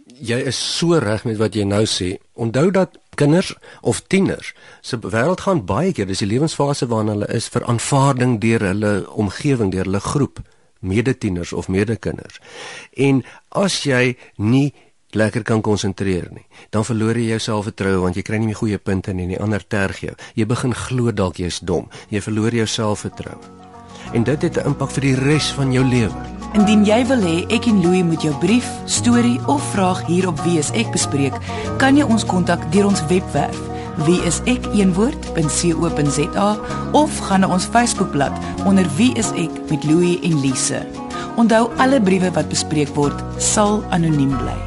Jy 0.07 0.39
is 0.47 0.57
so 0.57 0.99
reg 1.03 1.25
met 1.27 1.41
wat 1.41 1.57
jy 1.59 1.67
nou 1.67 1.83
sê. 1.91 2.15
Onthou 2.39 2.71
dat 2.71 2.95
kinders 3.19 3.55
of 3.83 4.05
tieners 4.07 4.53
se 4.81 4.99
wêreld 5.03 5.43
gaan 5.43 5.65
baie 5.67 5.93
keer, 5.93 6.07
dis 6.07 6.23
die 6.23 6.31
lewensfase 6.31 6.87
waarin 6.87 7.15
hulle 7.17 7.31
is 7.35 7.49
vir 7.51 7.67
aanvaarding 7.67 8.39
deur 8.45 8.63
hulle 8.69 8.93
omgewing, 9.11 9.73
deur 9.75 9.89
hulle 9.89 10.03
groep, 10.05 10.41
medetieners 10.79 11.53
of 11.53 11.69
medekinders. 11.73 12.39
En 12.93 13.25
as 13.51 13.83
jy 13.89 14.15
nie 14.37 14.71
lekker 15.17 15.43
kan 15.43 15.63
konsentreer 15.65 16.29
nie. 16.33 16.47
Dan 16.71 16.85
verloor 16.85 17.19
jy 17.19 17.35
jou 17.35 17.43
selfvertroue 17.49 18.03
want 18.05 18.17
jy 18.17 18.25
kry 18.27 18.41
nie 18.41 18.51
meer 18.51 18.61
goeie 18.61 18.79
punte 18.79 19.13
nie 19.13 19.27
en 19.27 19.35
die 19.35 19.43
ander 19.43 19.65
terg 19.65 20.03
jou. 20.05 20.15
Jy 20.37 20.47
begin 20.47 20.75
glo 20.77 21.13
dalk 21.13 21.41
jy's 21.43 21.61
dom. 21.61 21.89
Jy 22.11 22.21
verloor 22.21 22.55
jou 22.55 22.67
selfvertroue. 22.67 23.41
En 24.15 24.25
dit 24.25 24.43
het 24.43 24.57
'n 24.57 24.67
impak 24.67 24.91
vir 24.91 25.03
die 25.03 25.15
res 25.15 25.53
van 25.53 25.73
jou 25.73 25.85
lewe. 25.85 26.15
Indien 26.55 26.85
jy 26.85 27.07
wil 27.07 27.21
hê 27.21 27.47
ek 27.53 27.67
en 27.67 27.83
Louie 27.83 28.05
moet 28.05 28.23
jou 28.23 28.35
brief, 28.39 28.69
storie 28.85 29.41
of 29.47 29.63
vraag 29.73 30.07
hier 30.07 30.29
op 30.29 30.41
Wie 30.41 30.59
is 30.59 30.71
ek 30.71 30.93
bespreek, 30.93 31.35
kan 31.79 31.97
jy 31.97 32.05
ons 32.05 32.25
kontak 32.25 32.73
deur 32.73 32.87
ons 32.87 33.07
webwerf 33.07 33.77
wieisek1woord.co.za 34.05 36.57
of 36.93 37.19
gaan 37.19 37.41
na 37.41 37.49
ons 37.49 37.65
Facebookblad 37.65 38.33
onder 38.65 38.87
Wie 38.97 39.15
is 39.17 39.33
ek 39.33 39.51
met 39.71 39.85
Louie 39.85 40.21
en 40.23 40.41
Lise. 40.41 40.87
Onthou 41.37 41.71
alle 41.77 42.01
briewe 42.01 42.31
wat 42.33 42.49
bespreek 42.53 42.95
word 42.97 43.43
sal 43.43 43.85
anoniem 43.91 44.37
bly. 44.37 44.66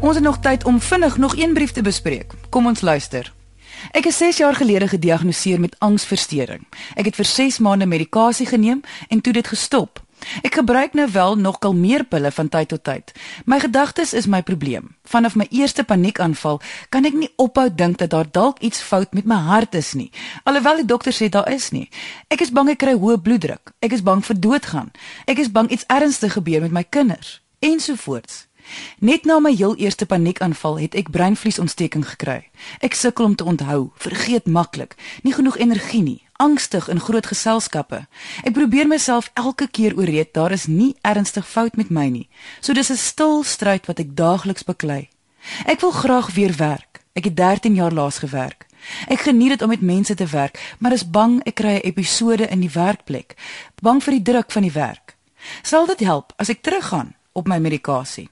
Ons 0.00 0.14
het 0.14 0.24
nog 0.24 0.38
tyd 0.38 0.64
om 0.64 0.80
vinnig 0.80 1.16
nog 1.16 1.36
een 1.36 1.52
brief 1.52 1.72
te 1.72 1.82
bespreek. 1.82 2.32
Kom 2.48 2.66
ons 2.66 2.80
luister. 2.80 3.32
Ek 3.90 4.06
is 4.06 4.16
6 4.16 4.36
jaar 4.36 4.54
gelede 4.54 4.88
gediagnoseer 4.88 5.60
met 5.60 5.74
angsversteuring. 5.78 6.62
Ek 6.94 7.10
het 7.10 7.16
vir 7.18 7.24
6 7.24 7.58
maande 7.58 7.86
medikasie 7.86 8.46
geneem 8.46 8.80
en 9.08 9.20
toe 9.20 9.32
dit 9.32 9.46
gestop. 9.46 10.02
Ek 10.42 10.54
gebruik 10.54 10.94
nou 10.94 11.08
wel 11.10 11.34
nog 11.36 11.58
kalmeerpille 11.58 12.30
van 12.30 12.48
tyd 12.48 12.68
tot 12.68 12.84
tyd. 12.84 13.12
My 13.44 13.58
gedagtes 13.58 14.12
is 14.12 14.26
my 14.26 14.42
probleem. 14.42 14.94
Vanaf 15.02 15.34
my 15.34 15.46
eerste 15.50 15.84
paniekaanval 15.84 16.60
kan 16.88 17.04
ek 17.04 17.18
nie 17.18 17.32
ophou 17.36 17.66
dink 17.74 17.98
dat 17.98 18.10
daar 18.10 18.30
dalk 18.30 18.58
iets 18.58 18.80
fout 18.80 19.12
met 19.12 19.26
my 19.26 19.40
hart 19.50 19.74
is 19.74 19.92
nie. 19.98 20.12
Alhoewel 20.44 20.76
die 20.76 20.90
dokter 20.94 21.12
sê 21.12 21.28
daar 21.28 21.50
is 21.50 21.70
nie. 21.70 21.88
Ek 22.30 22.40
is 22.40 22.54
bang 22.54 22.70
ek 22.70 22.82
kry 22.86 22.94
hoë 22.94 23.18
bloeddruk. 23.18 23.74
Ek 23.82 23.92
is 23.92 24.02
bang 24.02 24.22
vir 24.22 24.38
doodgaan. 24.38 24.90
Ek 25.26 25.38
is 25.38 25.50
bang 25.50 25.70
iets 25.70 25.86
ernstig 25.90 26.38
gebeur 26.38 26.62
met 26.62 26.70
my 26.70 26.86
kinders 26.86 27.40
ensovoorts. 27.58 28.47
Net 28.98 29.24
na 29.24 29.38
my 29.38 29.54
heel 29.54 29.76
eerste 29.76 30.06
paniekaanval 30.06 30.78
het 30.78 30.94
ek 30.94 31.10
breinvliesontsteking 31.10 32.06
gekry. 32.08 32.50
Ek 32.80 32.94
sukkel 32.94 33.24
om 33.24 33.34
te 33.34 33.44
onthou, 33.44 33.90
vergeet 33.96 34.46
maklik, 34.46 34.96
nie 35.22 35.32
genoeg 35.32 35.58
energie 35.58 36.02
nie, 36.02 36.22
angstig 36.36 36.88
in 36.88 37.00
groot 37.00 37.26
geselskappe. 37.26 38.04
Ek 38.44 38.54
probeer 38.54 38.86
myself 38.86 39.30
elke 39.34 39.68
keer 39.68 39.96
ooreed 39.98 40.32
daar 40.32 40.52
is 40.52 40.66
nie 40.66 40.94
ernstig 41.02 41.46
fout 41.46 41.76
met 41.76 41.90
my 41.90 42.08
nie. 42.08 42.28
So 42.60 42.72
dis 42.72 42.90
'n 42.90 42.96
stil 42.96 43.42
stryd 43.44 43.86
wat 43.86 43.98
ek 43.98 44.16
daagliks 44.16 44.64
beklei. 44.64 45.08
Ek 45.66 45.80
wil 45.80 45.90
graag 45.90 46.34
weer 46.34 46.54
werk. 46.56 47.00
Ek 47.14 47.24
het 47.24 47.36
13 47.36 47.74
jaar 47.74 47.92
laas 47.92 48.18
gewerk. 48.18 48.66
Ek 49.08 49.20
geniet 49.20 49.48
dit 49.48 49.62
om 49.62 49.68
met 49.68 49.80
mense 49.80 50.14
te 50.14 50.26
werk, 50.26 50.58
maar 50.78 50.92
is 50.92 51.10
bang 51.10 51.40
ek 51.44 51.54
kry 51.54 51.74
'n 51.78 51.86
episode 51.88 52.48
in 52.48 52.60
die 52.60 52.70
werkplek. 52.70 53.36
Bang 53.82 54.02
vir 54.02 54.12
die 54.12 54.22
druk 54.22 54.50
van 54.50 54.62
die 54.62 54.72
werk. 54.72 55.16
Sal 55.62 55.86
dit 55.86 56.00
help 56.00 56.32
as 56.36 56.48
ek 56.48 56.62
teruggaan 56.62 57.14
op 57.32 57.46
my 57.46 57.58
medikasie? 57.58 58.28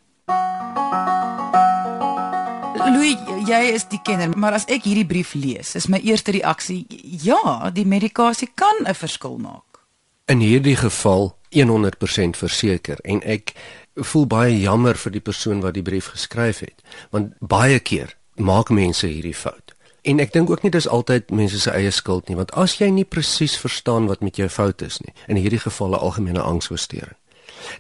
Louis, 2.86 3.16
jy 3.48 3.60
is 3.74 3.86
die 3.90 4.00
kenner, 4.04 4.30
maar 4.38 4.54
as 4.56 4.66
ek 4.70 4.84
hierdie 4.86 5.06
brief 5.08 5.34
lees, 5.34 5.74
is 5.78 5.88
my 5.90 5.98
eerste 6.06 6.34
reaksie 6.36 6.84
ja, 7.24 7.70
die 7.74 7.86
medikasie 7.86 8.48
kan 8.54 8.84
'n 8.84 8.94
verskil 8.94 9.38
maak. 9.38 9.80
In 10.26 10.40
hierdie 10.40 10.76
geval 10.76 11.36
100% 11.50 12.36
verseker 12.36 12.98
en 13.04 13.22
ek 13.22 13.54
voel 13.94 14.26
baie 14.26 14.60
jammer 14.60 14.94
vir 14.94 15.12
die 15.12 15.20
persoon 15.20 15.60
wat 15.60 15.74
die 15.74 15.82
brief 15.82 16.06
geskryf 16.06 16.58
het, 16.60 16.82
want 17.10 17.32
baie 17.40 17.80
keer 17.80 18.16
maak 18.36 18.70
mense 18.70 19.06
hierdie 19.06 19.34
fout. 19.34 19.74
En 20.02 20.20
ek 20.20 20.32
dink 20.32 20.50
ook 20.50 20.62
nie 20.62 20.70
dis 20.70 20.88
altyd 20.88 21.30
mense 21.30 21.60
se 21.60 21.70
eie 21.70 21.90
skuld 21.90 22.28
nie, 22.28 22.36
want 22.36 22.54
as 22.54 22.78
jy 22.78 22.90
nie 22.90 23.04
presies 23.04 23.58
verstaan 23.58 24.06
wat 24.06 24.20
met 24.20 24.36
jou 24.36 24.48
fout 24.48 24.82
is 24.82 25.00
nie, 25.00 25.14
in 25.26 25.36
hierdie 25.36 25.62
geval 25.62 25.90
'n 25.90 25.98
algemene 25.98 26.40
angsversteuring, 26.40 27.18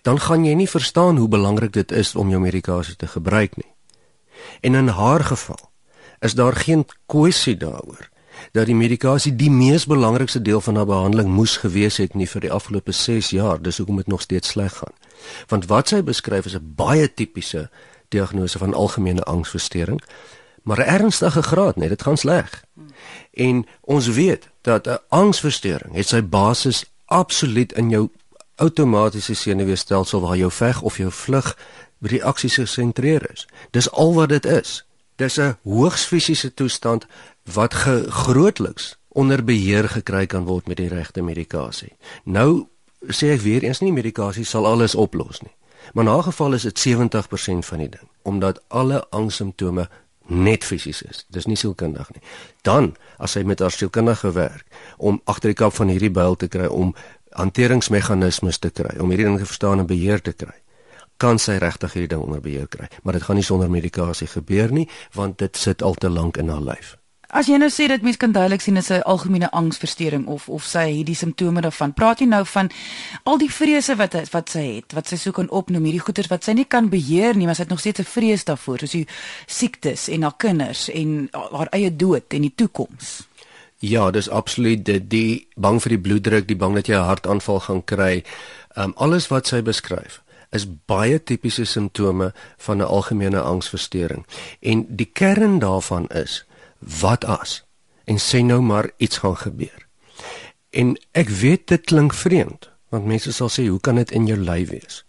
dan 0.02 0.20
gaan 0.20 0.44
jy 0.44 0.54
nie 0.54 0.68
verstaan 0.68 1.16
hoe 1.16 1.28
belangrik 1.28 1.72
dit 1.72 1.92
is 1.92 2.14
om 2.14 2.30
jou 2.30 2.40
medikasie 2.40 2.96
te 2.96 3.06
gebruik 3.06 3.56
nie. 3.56 3.72
En 4.60 4.74
in 4.74 4.88
haar 4.88 5.24
geval 5.24 5.70
is 6.18 6.34
daar 6.34 6.56
geen 6.56 6.86
kwessie 7.06 7.56
daaroor 7.56 8.08
dat 8.52 8.66
die 8.66 8.76
medikasie 8.76 9.32
die 9.36 9.50
mees 9.50 9.86
belangrikste 9.86 10.42
deel 10.42 10.60
van 10.60 10.76
haar 10.76 10.86
behandeling 10.86 11.28
moes 11.28 11.56
gewees 11.56 11.96
het 11.96 12.14
nie 12.14 12.28
vir 12.28 12.46
die 12.46 12.52
afgelope 12.52 12.92
6 12.92 13.30
jaar, 13.30 13.62
dis 13.62 13.78
hoekom 13.80 13.96
dit 13.96 14.06
nog 14.06 14.20
steeds 14.20 14.48
sleg 14.48 14.76
gaan. 14.76 14.92
Want 15.48 15.66
wat 15.66 15.88
sy 15.88 16.02
beskryf 16.02 16.46
is 16.46 16.56
'n 16.56 16.74
baie 16.76 17.08
tipiese 17.14 17.70
diagnose 18.08 18.58
van 18.58 18.74
algemene 18.74 19.22
angsversteuring, 19.22 20.02
maar 20.62 20.78
'n 20.78 20.88
ernstige 21.00 21.42
graad, 21.42 21.76
net 21.76 21.88
dit 21.88 22.02
gaan 22.02 22.16
sleg. 22.16 22.64
En 23.32 23.66
ons 23.80 24.08
weet 24.08 24.48
dat 24.62 24.86
'n 24.86 24.98
angsversteuring 25.08 25.94
het 25.94 26.08
sy 26.08 26.22
basis 26.22 26.84
absoluut 27.04 27.72
in 27.72 27.90
jou 27.90 28.08
outomatiese 28.56 29.34
senuweestelsel 29.34 30.20
waar 30.20 30.36
jou 30.36 30.50
veg 30.52 30.82
of 30.82 30.96
jou 30.96 31.10
vlug 31.12 31.56
reaksies 32.00 32.54
gesentreer 32.54 33.30
is. 33.32 33.46
Dis 33.70 33.90
al 33.90 34.14
wat 34.14 34.28
dit 34.28 34.44
is. 34.44 34.86
Dis 35.16 35.38
'n 35.38 35.56
hoogs 35.62 36.04
fisiese 36.04 36.54
toestand 36.54 37.06
wat 37.44 37.72
grootliks 38.08 38.98
onder 39.08 39.44
beheer 39.44 39.88
gekry 39.88 40.26
kan 40.26 40.44
word 40.44 40.66
met 40.68 40.76
die 40.76 40.88
regte 40.88 41.22
medikasie. 41.22 41.92
Nou 42.24 42.66
sê 43.08 43.32
ek 43.32 43.40
weer 43.40 43.62
eens 43.62 43.80
nie 43.80 43.92
medikasie 43.92 44.44
sal 44.44 44.66
alles 44.66 44.94
oplos 44.94 45.40
nie. 45.40 45.54
Maar 45.92 46.04
in 46.04 46.10
'n 46.10 46.22
geval 46.22 46.52
is 46.52 46.62
dit 46.62 46.78
70% 46.78 47.66
van 47.66 47.78
die 47.78 47.88
ding 47.88 48.08
omdat 48.22 48.62
alle 48.68 49.06
angssimptome 49.10 49.88
net 50.26 50.64
fisies 50.64 51.02
is. 51.02 51.26
Dis 51.28 51.46
nie 51.46 51.56
sielkundig 51.56 52.10
nie. 52.12 52.22
Dan 52.62 52.96
as 53.16 53.34
hy 53.34 53.42
met 53.42 53.58
haar 53.58 53.70
sielkundige 53.70 54.32
werk 54.32 54.64
om 54.96 55.20
agter 55.24 55.48
die 55.48 55.58
kap 55.58 55.74
van 55.74 55.88
hierdie 55.88 56.10
byl 56.10 56.36
te 56.36 56.48
kry 56.48 56.66
om 56.66 56.94
hanteringsmeganismes 57.36 58.58
te 58.58 58.70
kry, 58.70 58.98
om 58.98 59.10
hierdie 59.12 59.28
ding 59.28 59.38
te 59.38 59.48
verstaan 59.48 59.82
en 59.82 59.86
beheer 59.86 60.22
te 60.22 60.32
kry 60.32 60.56
kan 61.16 61.40
sy 61.40 61.56
regtig 61.62 61.96
hierdie 61.96 62.12
ding 62.12 62.22
onder 62.26 62.42
beheer 62.44 62.68
kry, 62.68 62.90
maar 63.02 63.16
dit 63.16 63.24
gaan 63.24 63.40
nie 63.40 63.46
sonder 63.46 63.72
medikasie 63.72 64.28
gebeur 64.28 64.72
nie, 64.72 64.84
want 65.16 65.38
dit 65.40 65.56
sit 65.56 65.82
al 65.82 65.96
te 65.96 66.12
lank 66.12 66.36
in 66.36 66.52
haar 66.52 66.64
lyf. 66.64 66.96
As 67.26 67.48
jy 67.50 67.56
nou 67.58 67.68
sê 67.74 67.88
dat 67.90 68.04
mens 68.06 68.16
kan 68.22 68.30
duidelik 68.32 68.62
sien 68.62 68.76
is 68.76 68.90
'n 68.90 69.02
algemene 69.02 69.50
angsversteuring 69.50 70.26
of 70.26 70.48
of 70.48 70.62
sy 70.62 70.98
het 70.98 71.06
die 71.06 71.14
simptome 71.14 71.60
daarvan. 71.60 71.92
Praat 71.92 72.20
jy 72.20 72.26
nou 72.26 72.44
van 72.46 72.70
al 73.24 73.38
die 73.38 73.50
vrese 73.50 73.96
wat 73.96 74.14
wat 74.30 74.48
sy 74.50 74.76
het, 74.76 74.92
wat 74.92 75.08
sy 75.08 75.16
sou 75.16 75.32
kan 75.32 75.50
opnoem, 75.50 75.82
hierdie 75.82 76.04
goeters 76.04 76.28
wat 76.28 76.44
sy 76.44 76.52
nie 76.52 76.64
kan 76.64 76.88
beheer 76.88 77.34
nie, 77.34 77.46
maar 77.46 77.54
sy 77.54 77.62
het 77.62 77.70
nog 77.70 77.80
steeds 77.80 78.00
'n 78.00 78.04
vrees 78.04 78.44
daarvoor, 78.44 78.78
soos 78.78 78.90
die 78.90 79.06
siektes 79.46 80.08
en 80.08 80.22
haar 80.22 80.36
kinders 80.36 80.88
en 80.88 81.28
haar 81.32 81.68
eie 81.72 81.96
dood 81.96 82.32
en 82.32 82.40
die 82.40 82.54
toekoms. 82.54 83.26
Ja, 83.86 84.10
dis 84.10 84.28
absoluut 84.28 84.84
dit 84.84 85.10
die 85.10 85.48
bang 85.54 85.76
vir 85.82 85.94
die 85.94 86.02
bloeddruk, 86.02 86.46
die 86.48 86.58
bang 86.58 86.74
dat 86.74 86.88
jy 86.90 86.96
'n 86.96 87.06
hartaanval 87.06 87.60
gaan 87.60 87.84
kry. 87.84 88.24
Um 88.74 88.92
alles 88.96 89.28
wat 89.28 89.46
sy 89.46 89.62
beskryf 89.62 90.22
is 90.50 90.66
baie 90.86 91.22
tipiese 91.22 91.64
simptome 91.64 92.32
van 92.56 92.76
'n 92.78 92.90
algemene 92.96 93.40
angsversteuring. 93.40 94.26
En 94.60 94.86
die 94.96 95.10
kern 95.12 95.58
daarvan 95.58 96.06
is 96.08 96.44
wat 96.78 97.24
as 97.24 97.64
en 98.04 98.18
sê 98.18 98.42
nou 98.42 98.60
maar 98.60 98.90
iets 98.96 99.18
gaan 99.18 99.36
gebeur. 99.36 99.86
En 100.70 100.98
ek 101.12 101.28
weet 101.28 101.66
dit 101.66 101.84
klink 101.84 102.14
vreemd, 102.14 102.70
want 102.88 103.06
mense 103.06 103.32
sal 103.32 103.48
sê 103.48 103.66
hoe 103.68 103.80
kan 103.80 103.94
dit 103.94 104.10
in 104.10 104.26
jou 104.26 104.38
lyf 104.38 104.68
wees? 104.68 105.04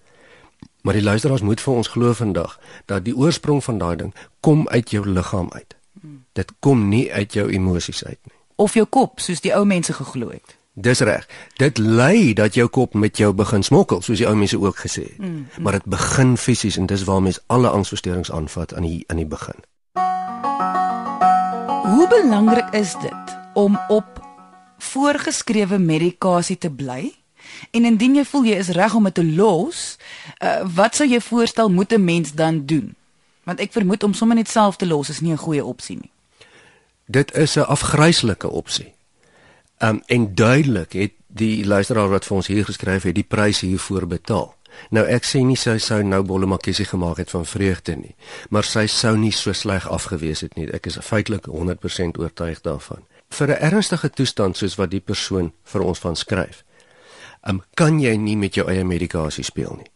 Maar 0.81 0.93
die 0.93 1.03
luisteraars 1.03 1.41
moet 1.41 1.61
vir 1.61 1.73
ons 1.73 1.87
glo 1.87 2.13
vandag 2.13 2.59
dat 2.85 3.05
die 3.05 3.15
oorsprong 3.15 3.63
van 3.63 3.77
daai 3.77 3.95
ding 3.95 4.13
kom 4.39 4.67
uit 4.67 4.89
jou 4.89 5.07
liggaam 5.09 5.49
uit. 5.51 5.75
Dit 6.33 6.51
kom 6.59 6.89
nie 6.89 7.13
uit 7.13 7.33
jou 7.33 7.49
emosies 7.51 8.03
uit 8.05 8.19
nie. 8.23 8.36
Of 8.57 8.73
jou 8.73 8.85
kop, 8.89 9.19
soos 9.21 9.41
die 9.45 9.53
ou 9.53 9.65
mense 9.69 9.93
geglo 9.93 10.31
het. 10.33 10.55
Dis 10.73 10.99
reg. 11.05 11.27
Dit 11.61 11.77
lei 11.77 12.33
dat 12.33 12.53
jou 12.57 12.67
kop 12.67 12.93
met 12.93 13.17
jou 13.17 13.29
begin 13.33 13.63
smokkel, 13.63 14.01
soos 14.01 14.17
die 14.17 14.25
ou 14.25 14.33
mense 14.37 14.57
ook 14.57 14.79
gesê 14.81 15.03
het. 15.03 15.17
Mm, 15.17 15.27
mm. 15.27 15.63
Maar 15.63 15.77
dit 15.77 15.85
begin 15.85 16.37
fisies 16.37 16.77
en 16.77 16.85
dis 16.89 17.03
waar 17.03 17.21
mense 17.21 17.41
alle 17.53 17.69
angsversteurings 17.69 18.31
aanvat 18.31 18.73
aan 18.73 18.85
die 18.85 19.03
aan 19.07 19.21
die 19.21 19.25
begin. 19.29 19.61
Hoe 21.85 22.07
belangrik 22.09 22.73
is 22.73 22.95
dit 23.01 23.37
om 23.53 23.77
op 23.87 24.25
voorgeskrewe 24.77 25.77
medikasie 25.77 26.57
te 26.57 26.69
bly? 26.69 27.13
En 27.71 27.85
indien 27.85 28.15
jy 28.15 28.25
voel 28.25 28.49
jy 28.49 28.57
is 28.57 28.73
reg 28.73 28.93
om 28.93 29.03
dit 29.03 29.13
te 29.13 29.25
los, 29.25 29.97
uh, 30.41 30.65
wat 30.75 30.97
sou 30.97 31.09
jy 31.09 31.21
voorstel 31.21 31.69
moet 31.69 31.93
'n 31.93 32.03
mens 32.03 32.33
dan 32.33 32.65
doen? 32.65 32.95
Want 33.43 33.59
ek 33.59 33.71
vermoed 33.71 34.03
om 34.03 34.13
sommer 34.13 34.35
net 34.37 34.49
self 34.49 34.75
te 34.75 34.87
los 34.87 35.09
is 35.09 35.21
nie 35.21 35.31
'n 35.31 35.45
goeie 35.45 35.65
opsie 35.65 35.95
nie. 35.95 36.11
Dit 37.07 37.35
is 37.35 37.55
'n 37.55 37.59
afgryslike 37.59 38.49
opsie. 38.49 38.93
Um 39.77 40.01
en 40.05 40.35
duidelik 40.35 40.93
het 40.93 41.11
die 41.27 41.65
luisteraar 41.65 42.09
wat 42.09 42.25
vir 42.25 42.35
ons 42.35 42.47
hier 42.47 42.65
geskryf 42.65 43.03
het 43.03 43.15
die 43.15 43.23
prys 43.23 43.59
hiervoor 43.59 44.07
betaal. 44.07 44.55
Nou 44.89 45.05
ek 45.05 45.25
sê 45.25 45.41
nie 45.45 45.55
sy 45.55 45.77
sou 45.77 46.03
nou 46.03 46.21
bollemakkesie 46.23 46.85
gemaak 46.85 47.17
het 47.17 47.29
van 47.29 47.45
vreugde 47.45 47.95
nie, 47.95 48.15
maar 48.49 48.63
sy 48.63 48.85
sou 48.87 49.17
nie 49.17 49.31
so 49.31 49.53
sleg 49.53 49.87
afgewees 49.89 50.41
het 50.41 50.55
nie. 50.55 50.67
Ek 50.71 50.85
is 50.85 50.97
feitelik 51.01 51.45
100% 51.45 52.17
oortuig 52.17 52.61
daarvan. 52.61 53.05
Vir 53.29 53.47
'n 53.47 53.61
ernstige 53.61 54.09
toestand 54.09 54.57
soos 54.57 54.75
wat 54.75 54.89
die 54.89 54.99
persoon 54.99 55.53
vir 55.63 55.81
ons 55.81 55.99
van 55.99 56.15
skryf, 56.15 56.63
um 57.47 57.63
kan 57.73 57.99
jy 57.99 58.15
nie 58.15 58.37
met 58.37 58.55
jou 58.55 58.67
eie 58.67 58.83
medikasie 58.83 59.43
speel 59.43 59.75
nie. 59.75 59.91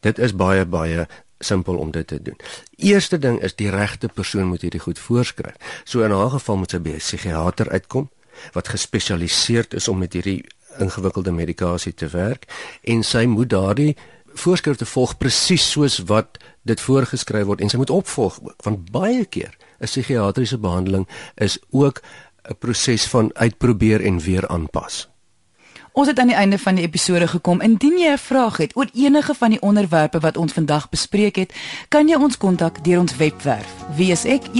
Dit 0.00 0.18
is 0.18 0.32
baie 0.32 0.64
baie 0.64 1.06
simpel 1.38 1.76
om 1.76 1.90
dit 1.90 2.06
te 2.06 2.22
doen. 2.22 2.36
Eerste 2.76 3.18
ding 3.18 3.40
is 3.42 3.54
die 3.54 3.70
regte 3.70 4.08
persoon 4.08 4.46
moet 4.46 4.60
hierdie 4.60 4.80
goed 4.80 4.98
voorskryf. 4.98 5.54
So 5.84 6.02
in 6.02 6.12
'n 6.12 6.30
geval 6.30 6.56
moet 6.56 6.70
sy 6.70 6.78
by 6.78 6.90
'n 6.90 6.96
psigiater 6.96 7.70
uitkom 7.70 8.10
wat 8.52 8.68
gespesialiseerd 8.68 9.74
is 9.74 9.88
om 9.88 9.98
met 9.98 10.12
hierdie 10.12 10.44
ingewikkelde 10.78 11.32
medikasie 11.32 11.94
te 11.94 12.08
werk 12.08 12.44
en 12.82 13.02
sy 13.02 13.24
moet 13.24 13.50
daardie 13.50 13.96
voorskrifte 14.34 14.86
volg 14.86 15.16
presies 15.18 15.70
soos 15.70 15.98
wat 16.10 16.38
dit 16.62 16.80
voorgeskryf 16.80 17.46
word 17.46 17.60
en 17.60 17.72
sy 17.72 17.80
moet 17.80 17.90
opvolg 17.90 18.38
ook 18.42 18.68
want 18.68 18.90
baie 18.92 19.24
keer 19.24 19.56
'n 19.80 19.86
psigiatriese 19.86 20.58
behandeling 20.58 21.08
is 21.34 21.58
ook 21.70 22.02
'n 22.50 22.56
proses 22.58 23.06
van 23.06 23.30
uitprobeer 23.34 24.00
en 24.00 24.18
weer 24.18 24.48
aanpas. 24.48 25.08
Ons 25.96 26.10
het 26.12 26.18
aan 26.18 26.28
die 26.28 26.36
einde 26.36 26.58
van 26.58 26.74
die 26.76 26.84
episode 26.84 27.24
gekom. 27.26 27.60
Indien 27.60 27.98
jy 27.98 28.10
'n 28.12 28.18
vraag 28.18 28.56
het 28.56 28.76
oor 28.76 28.88
enige 28.92 29.34
van 29.34 29.50
die 29.50 29.62
onderwerpe 29.62 30.18
wat 30.18 30.36
ons 30.36 30.52
vandag 30.52 30.88
bespreek 30.88 31.36
het, 31.36 31.52
kan 31.88 32.08
jy 32.08 32.16
ons 32.16 32.36
kontak 32.36 32.84
deur 32.84 32.98
ons 32.98 33.16
webwerf 33.16 33.66
wieisek.co.za 33.96 34.58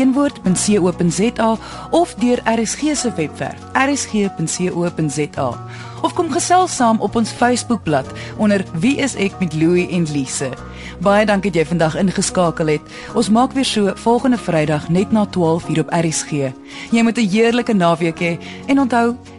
of 1.90 2.14
deur 2.14 2.40
RSG 2.44 2.81
se 2.96 3.12
webwerf 3.16 3.61
rsg.co.za 3.72 5.59
of 6.03 6.12
kom 6.12 6.31
gesels 6.33 6.77
saam 6.77 7.01
op 7.01 7.16
ons 7.16 7.31
Facebookblad 7.31 8.07
onder 8.37 8.64
Wie 8.79 8.96
is 8.96 9.14
ek 9.14 9.38
met 9.40 9.55
Louie 9.55 9.88
en 9.88 10.07
Lise. 10.12 10.51
Baie 11.01 11.27
dankie 11.27 11.51
dat 11.51 11.61
jy 11.61 11.68
vandag 11.68 11.96
ingeskakel 11.96 12.66
het. 12.66 12.81
Ons 13.14 13.29
maak 13.29 13.53
weer 13.53 13.64
so 13.64 13.92
volgende 13.94 14.38
Vrydag 14.38 14.88
net 14.88 15.12
na 15.12 15.27
12:00 15.27 15.81
op 15.81 15.90
RSG. 15.90 16.31
Jy 16.90 17.03
moet 17.03 17.18
'n 17.18 17.29
heerlike 17.29 17.72
naweek 17.75 18.18
hê 18.20 18.38
he, 18.38 18.38
en 18.66 18.81
onthou, 18.81 19.16